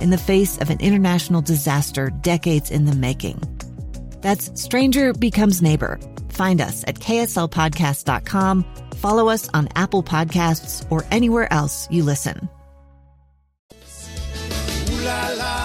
in 0.00 0.10
the 0.10 0.18
face 0.18 0.58
of 0.58 0.70
an 0.70 0.80
international 0.80 1.42
disaster 1.42 2.10
decades 2.10 2.70
in 2.70 2.84
the 2.84 2.94
making? 2.94 3.40
That's 4.20 4.60
Stranger 4.60 5.12
Becomes 5.12 5.62
Neighbor. 5.62 5.98
Find 6.30 6.60
us 6.60 6.84
at 6.86 6.96
kslpodcast.com, 6.96 8.64
follow 8.96 9.28
us 9.28 9.48
on 9.54 9.68
Apple 9.76 10.02
Podcasts, 10.02 10.86
or 10.90 11.04
anywhere 11.10 11.52
else 11.52 11.88
you 11.90 12.04
listen. 12.04 12.48
Ooh 13.72 15.04
la 15.04 15.28
la. 15.36 15.58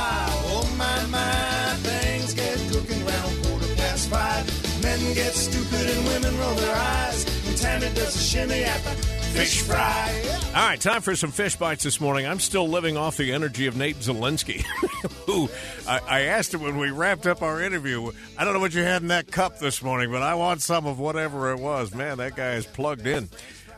get 5.13 5.34
stupid 5.34 5.90
and 5.90 6.06
women 6.08 6.38
roll 6.40 6.56
their 6.56 6.75
eyes. 6.75 7.48
And 7.48 7.58
Tammy 7.58 7.90
does 7.94 8.16
a 8.16 8.20
shimmy 8.20 8.63
at 8.63 8.82
the 8.84 9.23
fish 9.34 9.62
fry. 9.63 10.22
All 10.48 10.68
right, 10.68 10.80
time 10.80 11.02
for 11.02 11.16
some 11.16 11.32
fish 11.32 11.56
bites 11.56 11.84
this 11.84 12.00
morning. 12.00 12.28
I'm 12.28 12.40
still 12.40 12.68
living 12.68 12.98
off 12.98 13.18
the 13.18 13.34
energy 13.34 13.66
of 13.66 13.75
Nate 13.75 13.98
Zelinsky, 13.98 14.62
who 15.25 15.50
I, 15.88 16.00
I, 16.08 16.22
asked 16.22 16.54
him 16.54 16.62
when 16.62 16.78
we 16.78 16.92
wrapped 16.92 17.25
up 17.25 17.42
our 17.42 17.60
interview. 17.62 18.12
I 18.38 18.46
don't 18.46 18.54
know 18.54 18.60
what 18.60 18.75
you 18.75 18.84
had 18.84 19.02
in 19.02 19.08
that 19.08 19.32
cup 19.32 19.58
this 19.58 19.82
morning, 19.82 20.12
but 20.12 20.22
I 20.22 20.36
want 20.36 20.62
some 20.62 20.86
of 20.86 21.00
whatever 21.00 21.52
it 21.52 21.60
was. 21.60 21.96
Man, 21.96 22.20
that 22.20 22.36
guy 22.36 22.54
is 22.54 22.68
plugged 22.68 23.08
in. 23.08 23.28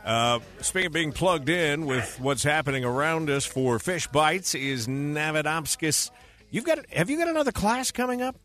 Uh, 0.03 0.39
speaking 0.59 0.87
of 0.87 0.93
being 0.93 1.11
plugged 1.13 1.47
in 1.47 1.85
with 1.85 2.19
what's 2.19 2.43
happening 2.43 2.83
around 2.83 3.29
us 3.29 3.45
for 3.45 3.79
fish 3.79 4.07
bites, 4.07 4.53
is 4.55 4.87
Navadomskis. 4.87 6.11
You've 6.51 6.65
got 6.65 6.79
have 6.91 7.09
you 7.09 7.17
got 7.17 7.29
another 7.29 7.53
class 7.53 7.91
coming 7.91 8.21
up? 8.21 8.35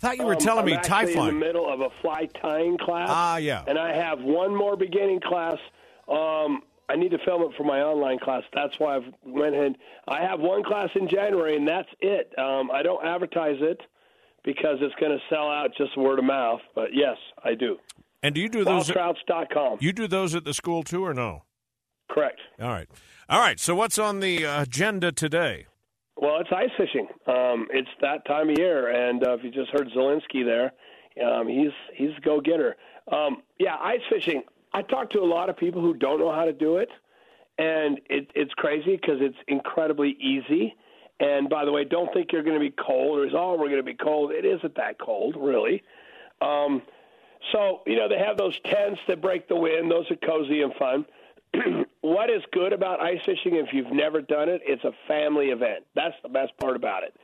thought 0.00 0.16
you 0.16 0.24
were 0.24 0.32
um, 0.32 0.38
telling 0.38 0.60
I'm 0.60 0.66
me 0.66 0.78
tie 0.82 1.06
flying. 1.06 1.28
in 1.28 1.40
the 1.40 1.46
middle 1.46 1.70
of 1.70 1.80
a 1.80 1.90
fly 2.00 2.26
tying 2.40 2.78
class. 2.78 3.08
Ah, 3.10 3.36
yeah. 3.36 3.62
And 3.66 3.78
I 3.78 3.94
have 3.94 4.20
one 4.20 4.56
more 4.56 4.76
beginning 4.76 5.20
class. 5.20 5.58
Um, 6.10 6.62
I 6.88 6.96
need 6.96 7.10
to 7.12 7.18
film 7.24 7.42
it 7.42 7.50
for 7.56 7.62
my 7.62 7.80
online 7.82 8.18
class. 8.18 8.42
That's 8.52 8.74
why 8.78 8.96
I've 8.96 9.14
went 9.24 9.54
ahead. 9.54 9.76
I 10.08 10.22
have 10.22 10.40
one 10.40 10.64
class 10.64 10.88
in 10.96 11.08
January, 11.08 11.56
and 11.56 11.66
that's 11.66 11.88
it. 12.00 12.32
Um, 12.36 12.70
I 12.72 12.82
don't 12.82 13.04
advertise 13.06 13.58
it 13.60 13.80
because 14.44 14.78
it's 14.80 14.94
going 14.96 15.12
to 15.12 15.22
sell 15.34 15.48
out 15.48 15.70
just 15.76 15.96
word 15.96 16.18
of 16.18 16.24
mouth. 16.24 16.60
But 16.74 16.88
yes, 16.92 17.16
I 17.44 17.54
do. 17.54 17.76
And 18.22 18.34
do 18.34 18.40
you 18.40 18.48
do 18.48 18.64
those? 18.64 18.90
Wildtrouts.com. 18.90 19.78
You 19.80 19.92
do 19.92 20.08
those 20.08 20.34
at 20.34 20.44
the 20.44 20.52
school 20.52 20.82
too, 20.82 21.04
or 21.04 21.14
no? 21.14 21.44
Correct. 22.10 22.40
All 22.60 22.68
right. 22.68 22.88
All 23.28 23.38
right. 23.38 23.60
So 23.60 23.74
what's 23.74 23.98
on 23.98 24.18
the 24.20 24.44
agenda 24.44 25.12
today? 25.12 25.66
Well, 26.16 26.40
it's 26.40 26.50
ice 26.54 26.70
fishing. 26.76 27.06
Um, 27.26 27.68
it's 27.70 27.88
that 28.02 28.26
time 28.26 28.50
of 28.50 28.58
year, 28.58 28.90
and 28.90 29.24
uh, 29.24 29.34
if 29.34 29.44
you 29.44 29.50
just 29.50 29.70
heard 29.70 29.88
Zelinsky 29.96 30.44
there, 30.44 30.72
um, 31.24 31.48
he's 31.48 31.70
he's 31.94 32.10
a 32.18 32.20
go 32.20 32.40
getter. 32.40 32.76
Um, 33.10 33.42
yeah, 33.58 33.76
ice 33.80 34.00
fishing. 34.10 34.42
I 34.72 34.82
talk 34.82 35.10
to 35.10 35.20
a 35.20 35.26
lot 35.26 35.48
of 35.48 35.56
people 35.56 35.80
who 35.80 35.94
don't 35.94 36.20
know 36.20 36.32
how 36.32 36.44
to 36.44 36.52
do 36.52 36.76
it, 36.76 36.88
and 37.58 38.00
it, 38.08 38.30
it's 38.34 38.52
crazy 38.54 38.96
because 38.96 39.18
it's 39.20 39.36
incredibly 39.48 40.16
easy. 40.20 40.74
And 41.18 41.48
by 41.48 41.64
the 41.64 41.72
way, 41.72 41.84
don't 41.84 42.12
think 42.14 42.32
you're 42.32 42.42
going 42.42 42.54
to 42.54 42.60
be 42.60 42.74
cold 42.82 43.18
or 43.18 43.26
is 43.26 43.32
oh 43.36 43.52
we're 43.52 43.68
going 43.68 43.76
to 43.76 43.82
be 43.82 43.94
cold. 43.94 44.32
It 44.32 44.44
isn't 44.44 44.74
that 44.76 44.98
cold, 44.98 45.36
really. 45.38 45.82
Um, 46.40 46.82
so 47.52 47.80
you 47.86 47.96
know 47.96 48.08
they 48.08 48.18
have 48.18 48.36
those 48.36 48.58
tents 48.64 49.00
that 49.08 49.20
break 49.20 49.48
the 49.48 49.56
wind. 49.56 49.90
Those 49.90 50.10
are 50.10 50.16
cozy 50.16 50.62
and 50.62 50.72
fun. 50.74 51.04
what 52.00 52.30
is 52.30 52.42
good 52.52 52.72
about 52.72 53.00
ice 53.00 53.18
fishing 53.26 53.56
if 53.56 53.72
you've 53.72 53.92
never 53.92 54.22
done 54.22 54.48
it 54.48 54.60
it's 54.64 54.84
a 54.84 54.92
family 55.08 55.46
event 55.46 55.84
that's 55.94 56.14
the 56.22 56.28
best 56.28 56.56
part 56.58 56.76
about 56.76 57.02
it 57.02 57.14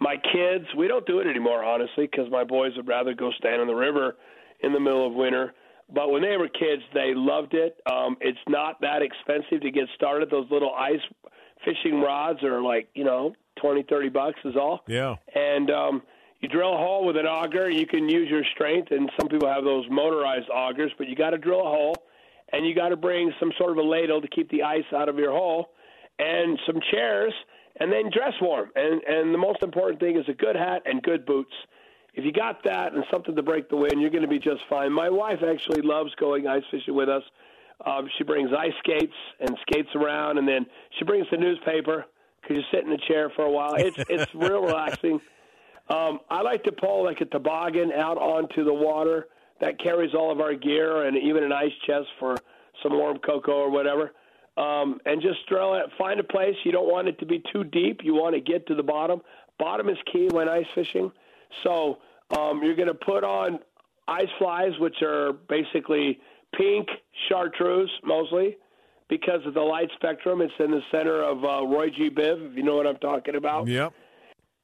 my 0.00 0.16
kids 0.16 0.64
we 0.76 0.88
don't 0.88 1.06
do 1.06 1.18
it 1.18 1.26
anymore 1.26 1.62
honestly 1.62 2.06
because 2.06 2.30
my 2.30 2.44
boys 2.44 2.72
would 2.76 2.88
rather 2.88 3.14
go 3.14 3.30
stand 3.32 3.60
in 3.60 3.68
the 3.68 3.74
river 3.74 4.16
in 4.60 4.72
the 4.72 4.80
middle 4.80 5.06
of 5.06 5.12
winter 5.12 5.52
but 5.92 6.10
when 6.10 6.22
they 6.22 6.36
were 6.36 6.48
kids 6.48 6.82
they 6.92 7.12
loved 7.14 7.54
it. 7.54 7.80
Um 7.90 8.16
it's 8.20 8.38
not 8.48 8.80
that 8.80 9.02
expensive 9.02 9.60
to 9.62 9.70
get 9.70 9.88
started. 9.94 10.30
Those 10.30 10.50
little 10.50 10.74
ice 10.74 11.00
fishing 11.64 12.00
rods 12.00 12.42
are 12.42 12.60
like 12.60 12.88
you 12.94 13.04
know 13.04 13.34
twenty 13.60 13.82
thirty 13.82 14.08
bucks 14.08 14.38
is 14.44 14.56
all. 14.56 14.80
Yeah. 14.86 15.16
And 15.34 15.70
um 15.70 16.02
you 16.40 16.48
drill 16.48 16.74
a 16.74 16.76
hole 16.76 17.06
with 17.06 17.16
an 17.16 17.26
auger. 17.26 17.70
You 17.70 17.86
can 17.86 18.08
use 18.08 18.28
your 18.28 18.44
strength 18.54 18.90
and 18.90 19.10
some 19.18 19.28
people 19.28 19.48
have 19.48 19.64
those 19.64 19.86
motorized 19.90 20.48
augers 20.50 20.90
but 20.98 21.08
you 21.08 21.16
got 21.16 21.30
to 21.30 21.38
drill 21.38 21.60
a 21.60 21.70
hole 21.70 21.96
and 22.54 22.66
you 22.66 22.74
got 22.74 22.90
to 22.90 22.96
bring 22.96 23.32
some 23.40 23.52
sort 23.58 23.72
of 23.72 23.78
a 23.78 23.82
ladle 23.82 24.20
to 24.20 24.28
keep 24.28 24.50
the 24.50 24.62
ice 24.62 24.84
out 24.94 25.08
of 25.08 25.18
your 25.18 25.32
hole, 25.32 25.70
and 26.18 26.58
some 26.66 26.80
chairs, 26.92 27.32
and 27.80 27.92
then 27.92 28.10
dress 28.10 28.34
warm. 28.40 28.70
And 28.76 29.02
and 29.02 29.34
the 29.34 29.38
most 29.38 29.62
important 29.62 30.00
thing 30.00 30.16
is 30.16 30.24
a 30.28 30.34
good 30.34 30.56
hat 30.56 30.82
and 30.86 31.02
good 31.02 31.26
boots. 31.26 31.52
If 32.14 32.24
you 32.24 32.32
got 32.32 32.62
that 32.64 32.94
and 32.94 33.04
something 33.10 33.34
to 33.34 33.42
break 33.42 33.68
the 33.68 33.76
wind, 33.76 34.00
you're 34.00 34.10
going 34.10 34.22
to 34.22 34.28
be 34.28 34.38
just 34.38 34.60
fine. 34.70 34.92
My 34.92 35.10
wife 35.10 35.40
actually 35.42 35.82
loves 35.82 36.14
going 36.14 36.46
ice 36.46 36.62
fishing 36.70 36.94
with 36.94 37.08
us. 37.08 37.22
Um, 37.84 38.08
she 38.16 38.24
brings 38.24 38.50
ice 38.56 38.72
skates 38.78 39.14
and 39.40 39.56
skates 39.62 39.88
around, 39.96 40.38
and 40.38 40.46
then 40.46 40.64
she 40.98 41.04
brings 41.04 41.26
the 41.30 41.36
newspaper 41.36 42.04
because 42.40 42.56
you 42.56 42.62
sit 42.72 42.84
in 42.84 42.90
the 42.90 43.00
chair 43.08 43.30
for 43.34 43.44
a 43.44 43.50
while. 43.50 43.74
It's 43.74 43.96
it's 44.08 44.32
real 44.34 44.62
relaxing. 44.62 45.20
Um, 45.88 46.20
I 46.30 46.42
like 46.42 46.62
to 46.64 46.72
pull 46.72 47.04
like 47.04 47.20
a 47.20 47.26
toboggan 47.26 47.92
out 47.92 48.16
onto 48.16 48.64
the 48.64 48.72
water 48.72 49.26
that 49.60 49.78
carries 49.78 50.14
all 50.14 50.30
of 50.30 50.40
our 50.40 50.54
gear 50.54 51.06
and 51.06 51.16
even 51.16 51.42
an 51.42 51.52
ice 51.52 51.72
chest 51.86 52.06
for 52.18 52.36
some 52.82 52.92
warm 52.92 53.18
cocoa 53.18 53.52
or 53.52 53.70
whatever. 53.70 54.12
Um, 54.56 55.00
and 55.04 55.20
just 55.20 55.46
drill 55.48 55.74
it. 55.74 55.86
Find 55.98 56.20
a 56.20 56.24
place. 56.24 56.54
You 56.64 56.70
don't 56.70 56.90
want 56.90 57.08
it 57.08 57.18
to 57.18 57.26
be 57.26 57.42
too 57.52 57.64
deep. 57.64 58.00
You 58.04 58.14
want 58.14 58.34
to 58.34 58.40
get 58.40 58.66
to 58.68 58.74
the 58.74 58.84
bottom. 58.84 59.20
Bottom 59.58 59.88
is 59.88 59.98
key 60.10 60.28
when 60.30 60.48
ice 60.48 60.66
fishing. 60.74 61.10
So 61.62 61.98
um, 62.36 62.62
you're 62.62 62.76
going 62.76 62.88
to 62.88 62.94
put 62.94 63.24
on 63.24 63.58
ice 64.08 64.28
flies, 64.38 64.72
which 64.78 65.02
are 65.02 65.32
basically 65.48 66.18
pink 66.56 66.88
chartreuse 67.28 67.90
mostly 68.04 68.56
because 69.08 69.40
of 69.46 69.54
the 69.54 69.60
light 69.60 69.90
spectrum. 69.94 70.40
It's 70.40 70.52
in 70.58 70.70
the 70.70 70.82
center 70.90 71.22
of 71.22 71.44
uh, 71.44 71.66
Roy 71.66 71.90
G. 71.90 72.10
Biv, 72.10 72.50
if 72.50 72.56
you 72.56 72.62
know 72.62 72.76
what 72.76 72.86
I'm 72.86 72.96
talking 72.96 73.36
about. 73.36 73.66
Yep. 73.68 73.92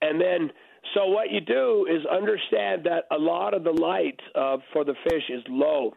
And 0.03 0.21
then 0.21 0.51
So 0.95 1.07
what 1.07 1.31
you 1.31 1.41
do 1.41 1.87
is 1.89 2.05
understand 2.07 2.85
that 2.85 3.05
a 3.11 3.19
lot 3.19 3.55
of 3.55 3.65
the 3.65 3.73
light 3.73 4.19
uh, 4.35 4.59
for 4.73 4.85
the 4.85 4.95
fish 5.09 5.25
is 5.29 5.43
low. 5.49 5.95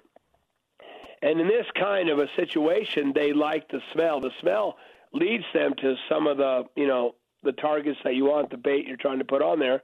And 1.22 1.40
in 1.40 1.48
this 1.48 1.66
kind 1.80 2.10
of 2.10 2.20
a 2.20 2.28
situation, 2.36 3.14
they 3.16 3.32
like 3.34 3.70
the 3.70 3.80
smell. 3.94 4.20
The 4.20 4.32
smell 4.42 4.76
leads 5.14 5.46
them 5.54 5.74
to 5.82 5.96
some 6.10 6.28
of 6.28 6.38
the, 6.38 6.64
you 6.76 6.88
know, 6.88 7.16
the 7.44 7.54
targets 7.54 7.98
that 8.04 8.16
you 8.16 8.26
want, 8.26 8.50
the 8.50 8.58
bait 8.58 8.86
you're 8.86 8.98
trying 8.98 9.20
to 9.20 9.26
put 9.26 9.42
on 9.42 9.60
there. 9.60 9.82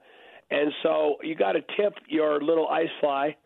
And 0.50 0.72
so 0.82 1.16
you 1.22 1.34
got 1.34 1.52
to 1.52 1.62
tip 1.76 1.94
your 2.08 2.40
little 2.40 2.68
ice 2.68 2.90
fly 3.00 3.36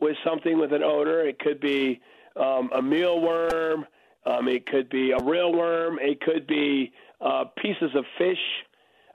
with 0.00 0.16
something 0.24 0.58
with 0.58 0.72
an 0.72 0.82
odor. 0.82 1.26
It 1.26 1.38
could 1.38 1.60
be 1.60 2.00
um, 2.36 2.70
a 2.74 2.80
mealworm. 2.80 3.86
Um, 4.24 4.48
it 4.48 4.66
could 4.66 4.88
be 4.88 5.12
a 5.12 5.22
real 5.22 5.52
worm. 5.52 5.98
It 6.00 6.20
could 6.20 6.46
be 6.46 6.92
uh, 7.20 7.44
pieces 7.56 7.94
of 7.94 8.04
fish, 8.18 8.38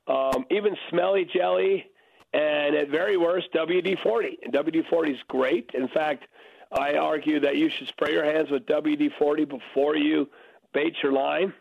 um, 0.07 0.45
even 0.49 0.75
smelly 0.89 1.25
jelly, 1.25 1.85
and 2.33 2.75
at 2.75 2.89
very 2.89 3.17
worst, 3.17 3.47
WD 3.53 4.01
40. 4.01 4.39
WD 4.47 4.89
40 4.89 5.11
is 5.11 5.19
great. 5.27 5.69
In 5.73 5.87
fact, 5.89 6.25
I 6.71 6.95
argue 6.95 7.41
that 7.41 7.57
you 7.57 7.69
should 7.69 7.89
spray 7.89 8.13
your 8.13 8.23
hands 8.23 8.49
with 8.49 8.65
WD 8.65 9.11
40 9.19 9.45
before 9.45 9.97
you 9.97 10.29
bait 10.73 10.95
your 11.03 11.11
line. 11.11 11.53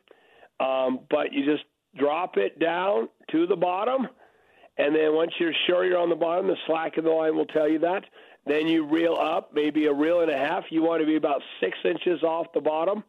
Um, 0.61 1.01
but 1.11 1.33
you 1.33 1.45
just 1.45 1.65
drop 1.97 2.37
it 2.37 2.61
down 2.61 3.09
to 3.33 3.47
the 3.47 3.57
bottom, 3.57 4.07
and 4.79 4.95
then 4.95 5.15
once 5.15 5.33
you're 5.39 5.55
sure 5.67 5.85
you're 5.85 5.99
on 5.99 6.09
the 6.09 6.17
bottom, 6.17 6.47
the 6.47 6.57
slack 6.67 6.97
in 6.99 7.05
the 7.05 7.11
line 7.11 7.37
will 7.37 7.47
tell 7.47 7.69
you 7.69 7.79
that. 7.81 8.05
Then 8.47 8.67
you 8.67 8.87
reel 8.87 9.15
up, 9.15 9.51
maybe 9.53 9.87
a 9.87 9.93
reel 9.93 10.21
and 10.21 10.31
a 10.31 10.37
half. 10.37 10.65
You 10.71 10.83
want 10.83 11.03
to 11.03 11.07
be 11.07 11.17
about 11.17 11.43
six 11.61 11.77
inches 11.85 12.23
off 12.23 12.47
the 12.55 12.61
bottom, 12.61 13.05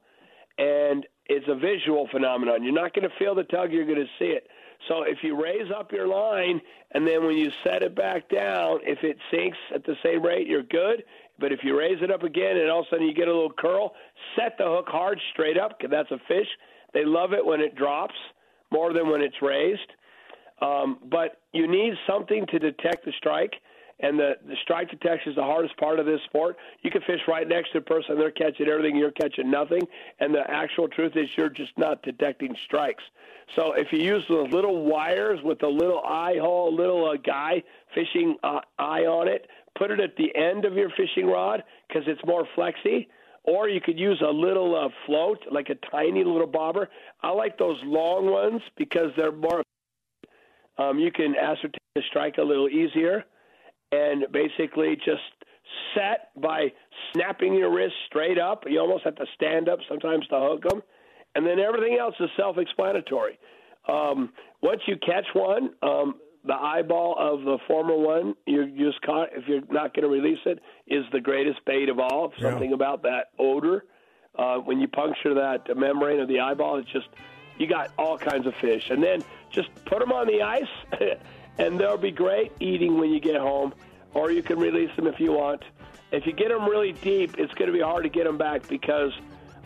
and 0.58 1.06
it's 1.28 1.46
a 1.48 1.56
visual 1.56 2.08
phenomenon. 2.12 2.64
You're 2.64 2.74
not 2.74 2.94
going 2.94 3.10
to 3.10 3.16
feel 3.18 3.34
the 3.36 3.44
tug; 3.44 3.72
you're 3.72 3.86
going 3.86 4.00
to 4.00 4.10
see 4.20 4.32
it. 4.32 4.48
So 4.88 5.04
if 5.04 5.20
you 5.22 5.42
raise 5.42 5.72
up 5.72 5.92
your 5.92 6.08
line, 6.08 6.60
and 6.92 7.08
then 7.08 7.26
when 7.26 7.38
you 7.38 7.52
set 7.64 7.84
it 7.84 7.96
back 7.96 8.30
down, 8.30 8.80
if 8.84 9.04
it 9.04 9.18
sinks 9.32 9.58
at 9.74 9.86
the 9.86 9.96
same 10.04 10.24
rate, 10.24 10.48
you're 10.48 10.64
good. 10.64 11.04
But 11.40 11.52
if 11.52 11.60
you 11.64 11.78
raise 11.78 12.02
it 12.02 12.12
up 12.12 12.24
again, 12.24 12.58
and 12.58 12.70
all 12.70 12.82
of 12.82 12.88
a 12.88 12.90
sudden 12.90 13.08
you 13.08 13.14
get 13.14 13.28
a 13.28 13.34
little 13.34 13.52
curl, 13.52 13.94
set 14.36 14.58
the 14.58 14.66
hook 14.66 14.88
hard 14.90 15.20
straight 15.34 15.58
up 15.58 15.78
because 15.78 15.92
that's 15.92 16.12
a 16.12 16.20
fish. 16.28 16.48
They 16.94 17.06
love 17.06 17.34
it 17.34 17.46
when 17.46 17.62
it 17.62 17.76
drops 17.76 18.16
more 18.72 18.94
than 18.94 19.10
when 19.10 19.22
it's 19.22 19.42
raised. 19.42 19.92
Um, 20.62 21.00
but 21.10 21.42
you 21.54 21.68
need 21.68 21.94
something 22.08 22.46
to 22.48 22.60
detect 22.60 23.06
the 23.06 23.12
strike, 23.18 23.54
and 24.00 24.18
the, 24.20 24.34
the 24.48 24.56
strike 24.62 24.90
detection 24.90 25.32
is 25.32 25.36
the 25.36 25.44
hardest 25.44 25.76
part 25.78 26.00
of 26.00 26.06
this 26.06 26.20
sport. 26.26 26.58
You 26.82 26.92
can 26.92 27.02
fish 27.02 27.22
right 27.28 27.48
next 27.48 27.72
to 27.74 27.80
the 27.80 27.86
person, 27.86 28.18
they're 28.18 28.32
catching 28.32 28.68
everything, 28.68 28.96
you're 28.96 29.12
catching 29.12 29.50
nothing, 29.50 29.82
and 30.20 30.34
the 30.34 30.50
actual 30.50 30.88
truth 30.88 31.14
is 31.16 31.28
you're 31.36 31.50
just 31.50 31.72
not 31.78 32.04
detecting 32.04 32.56
strikes. 32.66 33.04
So 33.56 33.74
if 33.74 33.88
you 33.92 34.00
use 34.00 34.24
those 34.30 34.52
little 34.52 34.86
wires 34.86 35.40
with 35.44 35.62
a 35.64 35.68
little 35.68 36.02
eye 36.02 36.38
hole, 36.40 36.74
little 36.74 37.10
uh, 37.10 37.18
guy 37.18 37.64
fishing 37.94 38.38
uh, 38.44 38.62
eye 38.80 39.06
on 39.06 39.28
it, 39.28 39.48
put 39.78 39.92
it 39.92 40.00
at 40.00 40.16
the 40.16 40.36
end 40.36 40.66
of 40.66 40.74
your 40.74 40.90
fishing 40.92 41.28
rod 41.28 41.64
because 41.88 42.04
it's 42.08 42.22
more 42.26 42.48
flexy 42.56 43.10
or 43.44 43.68
you 43.68 43.82
could 43.82 44.00
use 44.00 44.22
a 44.26 44.32
little 44.32 44.76
uh, 44.76 44.90
float, 45.06 45.40
like 45.52 45.70
a 45.70 45.76
tiny 45.90 46.24
little 46.24 46.48
bobber. 46.48 46.90
I 47.24 47.32
like 47.32 47.58
those 47.58 47.80
long 47.84 48.30
ones 48.30 48.62
because 48.78 49.12
they're 49.18 49.32
more. 49.32 49.64
Um, 50.78 51.00
you 51.00 51.12
can 51.12 51.36
ascertain 51.36 51.80
the 51.96 52.02
strike 52.10 52.38
a 52.38 52.44
little 52.44 52.70
easier, 52.70 53.24
and 53.92 54.26
basically 54.32 54.96
just 54.96 55.22
set 55.96 56.30
by 56.42 56.68
snapping 57.14 57.54
your 57.56 57.74
wrist 57.74 57.94
straight 58.08 58.40
up. 58.40 58.64
You 58.68 58.80
almost 58.80 59.04
have 59.04 59.16
to 59.16 59.26
stand 59.36 59.70
up 59.70 59.80
sometimes 59.88 60.26
to 60.28 60.40
hook 60.40 60.64
them, 60.70 60.82
and 61.36 61.46
then 61.46 61.60
everything 61.60 61.98
else 62.00 62.16
is 62.20 62.30
self-explanatory. 62.38 63.38
Um, 63.88 64.32
once 64.62 64.82
you 64.88 64.96
catch 65.06 65.26
one, 65.34 65.72
um, 65.82 66.16
the 66.46 66.54
eyeball 66.54 67.16
of 67.20 67.44
the 67.44 67.58
former 67.68 67.96
one 67.96 68.34
you 68.48 68.68
just 68.78 69.02
caught 69.04 69.30
if 69.34 69.48
you're 69.48 69.62
not 69.70 69.94
going 69.94 70.04
to 70.04 70.08
release 70.08 70.40
it 70.46 70.60
is 70.88 71.04
the 71.12 71.20
greatest 71.20 71.60
bait 71.66 71.88
of 71.88 72.00
all 72.00 72.34
something 72.42 72.70
yeah. 72.70 72.76
about 72.76 73.04
that 73.04 73.26
odor 73.38 73.86
uh, 74.40 74.56
when 74.58 74.80
you 74.80 74.88
puncture 74.88 75.36
that 75.36 75.60
membrane 75.76 76.20
of 76.20 76.28
the 76.28 76.40
eyeball 76.40 76.80
it's 76.80 76.92
just 76.92 77.08
you 77.62 77.68
got 77.68 77.92
all 77.98 78.18
kinds 78.18 78.48
of 78.48 78.56
fish 78.56 78.90
and 78.90 79.04
then 79.04 79.24
just 79.52 79.70
put 79.86 80.00
them 80.00 80.12
on 80.12 80.28
the 80.28 80.42
ice 80.42 80.64
and 81.60 81.80
they'll 81.80 81.98
be 81.98 82.12
great 82.12 82.52
eating 82.60 82.98
when 82.98 83.12
you 83.12 83.20
get 83.20 83.40
home 83.40 83.74
or 84.14 84.32
you 84.32 84.42
can 84.42 84.58
release 84.58 84.94
them 84.96 85.08
if 85.08 85.20
you 85.20 85.32
want 85.32 85.62
if 86.12 86.26
you 86.26 86.34
get 86.34 86.50
them 86.50 86.66
really 86.68 86.92
deep 86.92 87.38
it's 87.38 87.54
going 87.54 87.68
to 87.68 87.74
be 87.74 87.82
hard 87.82 88.04
to 88.04 88.10
get 88.10 88.26
them 88.26 88.38
back 88.38 88.68
because 88.68 89.14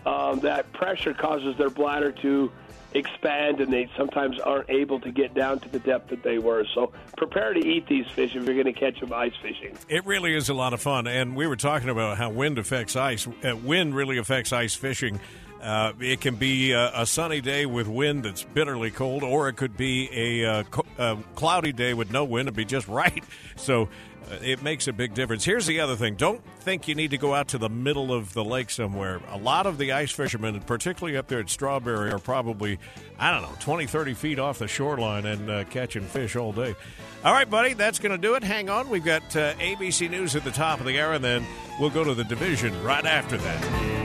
um, 0.06 0.40
that 0.42 0.72
pressure 0.74 1.14
causes 1.14 1.58
their 1.58 1.70
bladder 1.70 2.12
to 2.12 2.52
expand 2.96 3.60
and 3.60 3.72
they 3.72 3.90
sometimes 3.98 4.40
aren't 4.40 4.70
able 4.70 5.00
to 5.02 5.12
get 5.12 5.34
down 5.34 5.60
to 5.60 5.70
the 5.70 5.80
depth 5.80 6.10
that 6.10 6.24
they 6.24 6.38
were. 6.38 6.66
So 6.74 6.94
prepare 7.18 7.54
to 7.54 7.60
eat 7.60 7.88
these 7.88 8.08
fish 8.08 8.36
if 8.36 8.46
you're 8.46 8.54
going 8.54 8.74
to 8.74 8.80
catch 8.80 9.00
them 9.00 9.12
ice 9.12 9.34
fishing. 9.42 9.78
It 9.90 10.06
really 10.06 10.34
is 10.34 10.50
a 10.50 10.54
lot 10.54 10.74
of 10.74 10.82
fun. 10.82 11.06
And 11.06 11.36
we 11.36 11.46
were 11.46 11.58
talking 11.58 11.90
about 11.90 12.18
how 12.18 12.30
wind 12.30 12.58
affects 12.58 12.96
ice. 12.96 13.28
Uh, 13.28 13.56
wind 13.58 13.96
really 13.96 14.18
affects 14.18 14.54
ice 14.54 14.76
fishing. 14.76 15.20
Uh, 15.62 15.94
it 16.00 16.22
can 16.22 16.36
be 16.36 16.74
a, 16.74 17.02
a, 17.02 17.06
sunny 17.06 17.42
day 17.42 17.66
with 17.66 17.88
wind 17.88 18.24
that's 18.24 18.44
bitterly 18.44 18.92
cold, 18.92 19.24
or 19.24 19.50
it 19.50 19.56
could 19.56 19.76
be 19.76 20.10
a, 20.14 20.46
uh, 20.46 20.64
a 21.00 21.18
cloudy 21.36 21.72
day 21.72 21.94
with 21.94 22.12
no 22.12 22.24
wind 22.24 22.48
and 22.48 22.56
be 22.56 22.66
just 22.66 22.88
right. 22.90 23.24
So 23.56 23.90
uh, 24.32 24.36
it 24.44 24.62
makes 24.62 24.88
a 24.88 24.94
big 24.94 25.14
difference. 25.14 25.44
Here's 25.44 25.66
the 25.66 25.80
other 25.80 25.96
thing 25.96 26.16
don't 26.16 26.42
think 26.60 26.88
you 26.88 26.96
need 26.96 27.12
to 27.12 27.18
go 27.18 27.34
out 27.34 27.50
to 27.50 27.58
the 27.58 27.70
middle 27.70 28.14
of 28.14 28.34
the 28.34 28.44
lake 28.44 28.70
somewhere. 28.70 29.22
A 29.30 29.38
lot 29.38 29.66
of 29.66 29.78
the 29.78 29.92
ice 29.92 30.12
fishermen, 30.12 30.60
particularly 30.62 31.18
up 31.18 31.28
there 31.28 31.40
at 31.40 31.50
Strawberry, 31.50 32.12
are 32.12 32.20
probably, 32.20 32.80
I 33.20 33.32
don't 33.32 33.44
know, 33.44 33.56
20, 33.60 33.86
30 33.86 34.14
feet 34.14 34.40
off 34.40 34.60
the 34.60 34.68
shoreline 34.68 35.26
and 35.26 35.50
uh, 35.50 35.64
catching 35.66 36.04
fish 36.04 36.36
all 36.36 36.52
day. 36.52 36.76
All 37.24 37.34
right, 37.34 37.50
buddy, 37.50 37.74
that's 37.74 38.00
going 38.00 38.12
to 38.12 38.18
do 38.18 38.36
it. 38.36 38.44
Hang 38.44 38.70
on. 38.70 38.90
We've 38.90 39.04
got 39.04 39.24
uh, 39.36 39.54
ABC 39.56 40.10
News 40.10 40.36
at 40.36 40.44
the 40.44 40.52
top 40.52 40.80
of 40.80 40.86
the 40.86 41.00
hour, 41.00 41.14
and 41.14 41.24
then 41.24 41.46
we'll 41.80 41.90
go 41.90 42.04
to 42.04 42.14
the 42.14 42.24
division 42.24 42.84
right 42.84 43.06
after 43.06 43.38
that. 43.38 44.05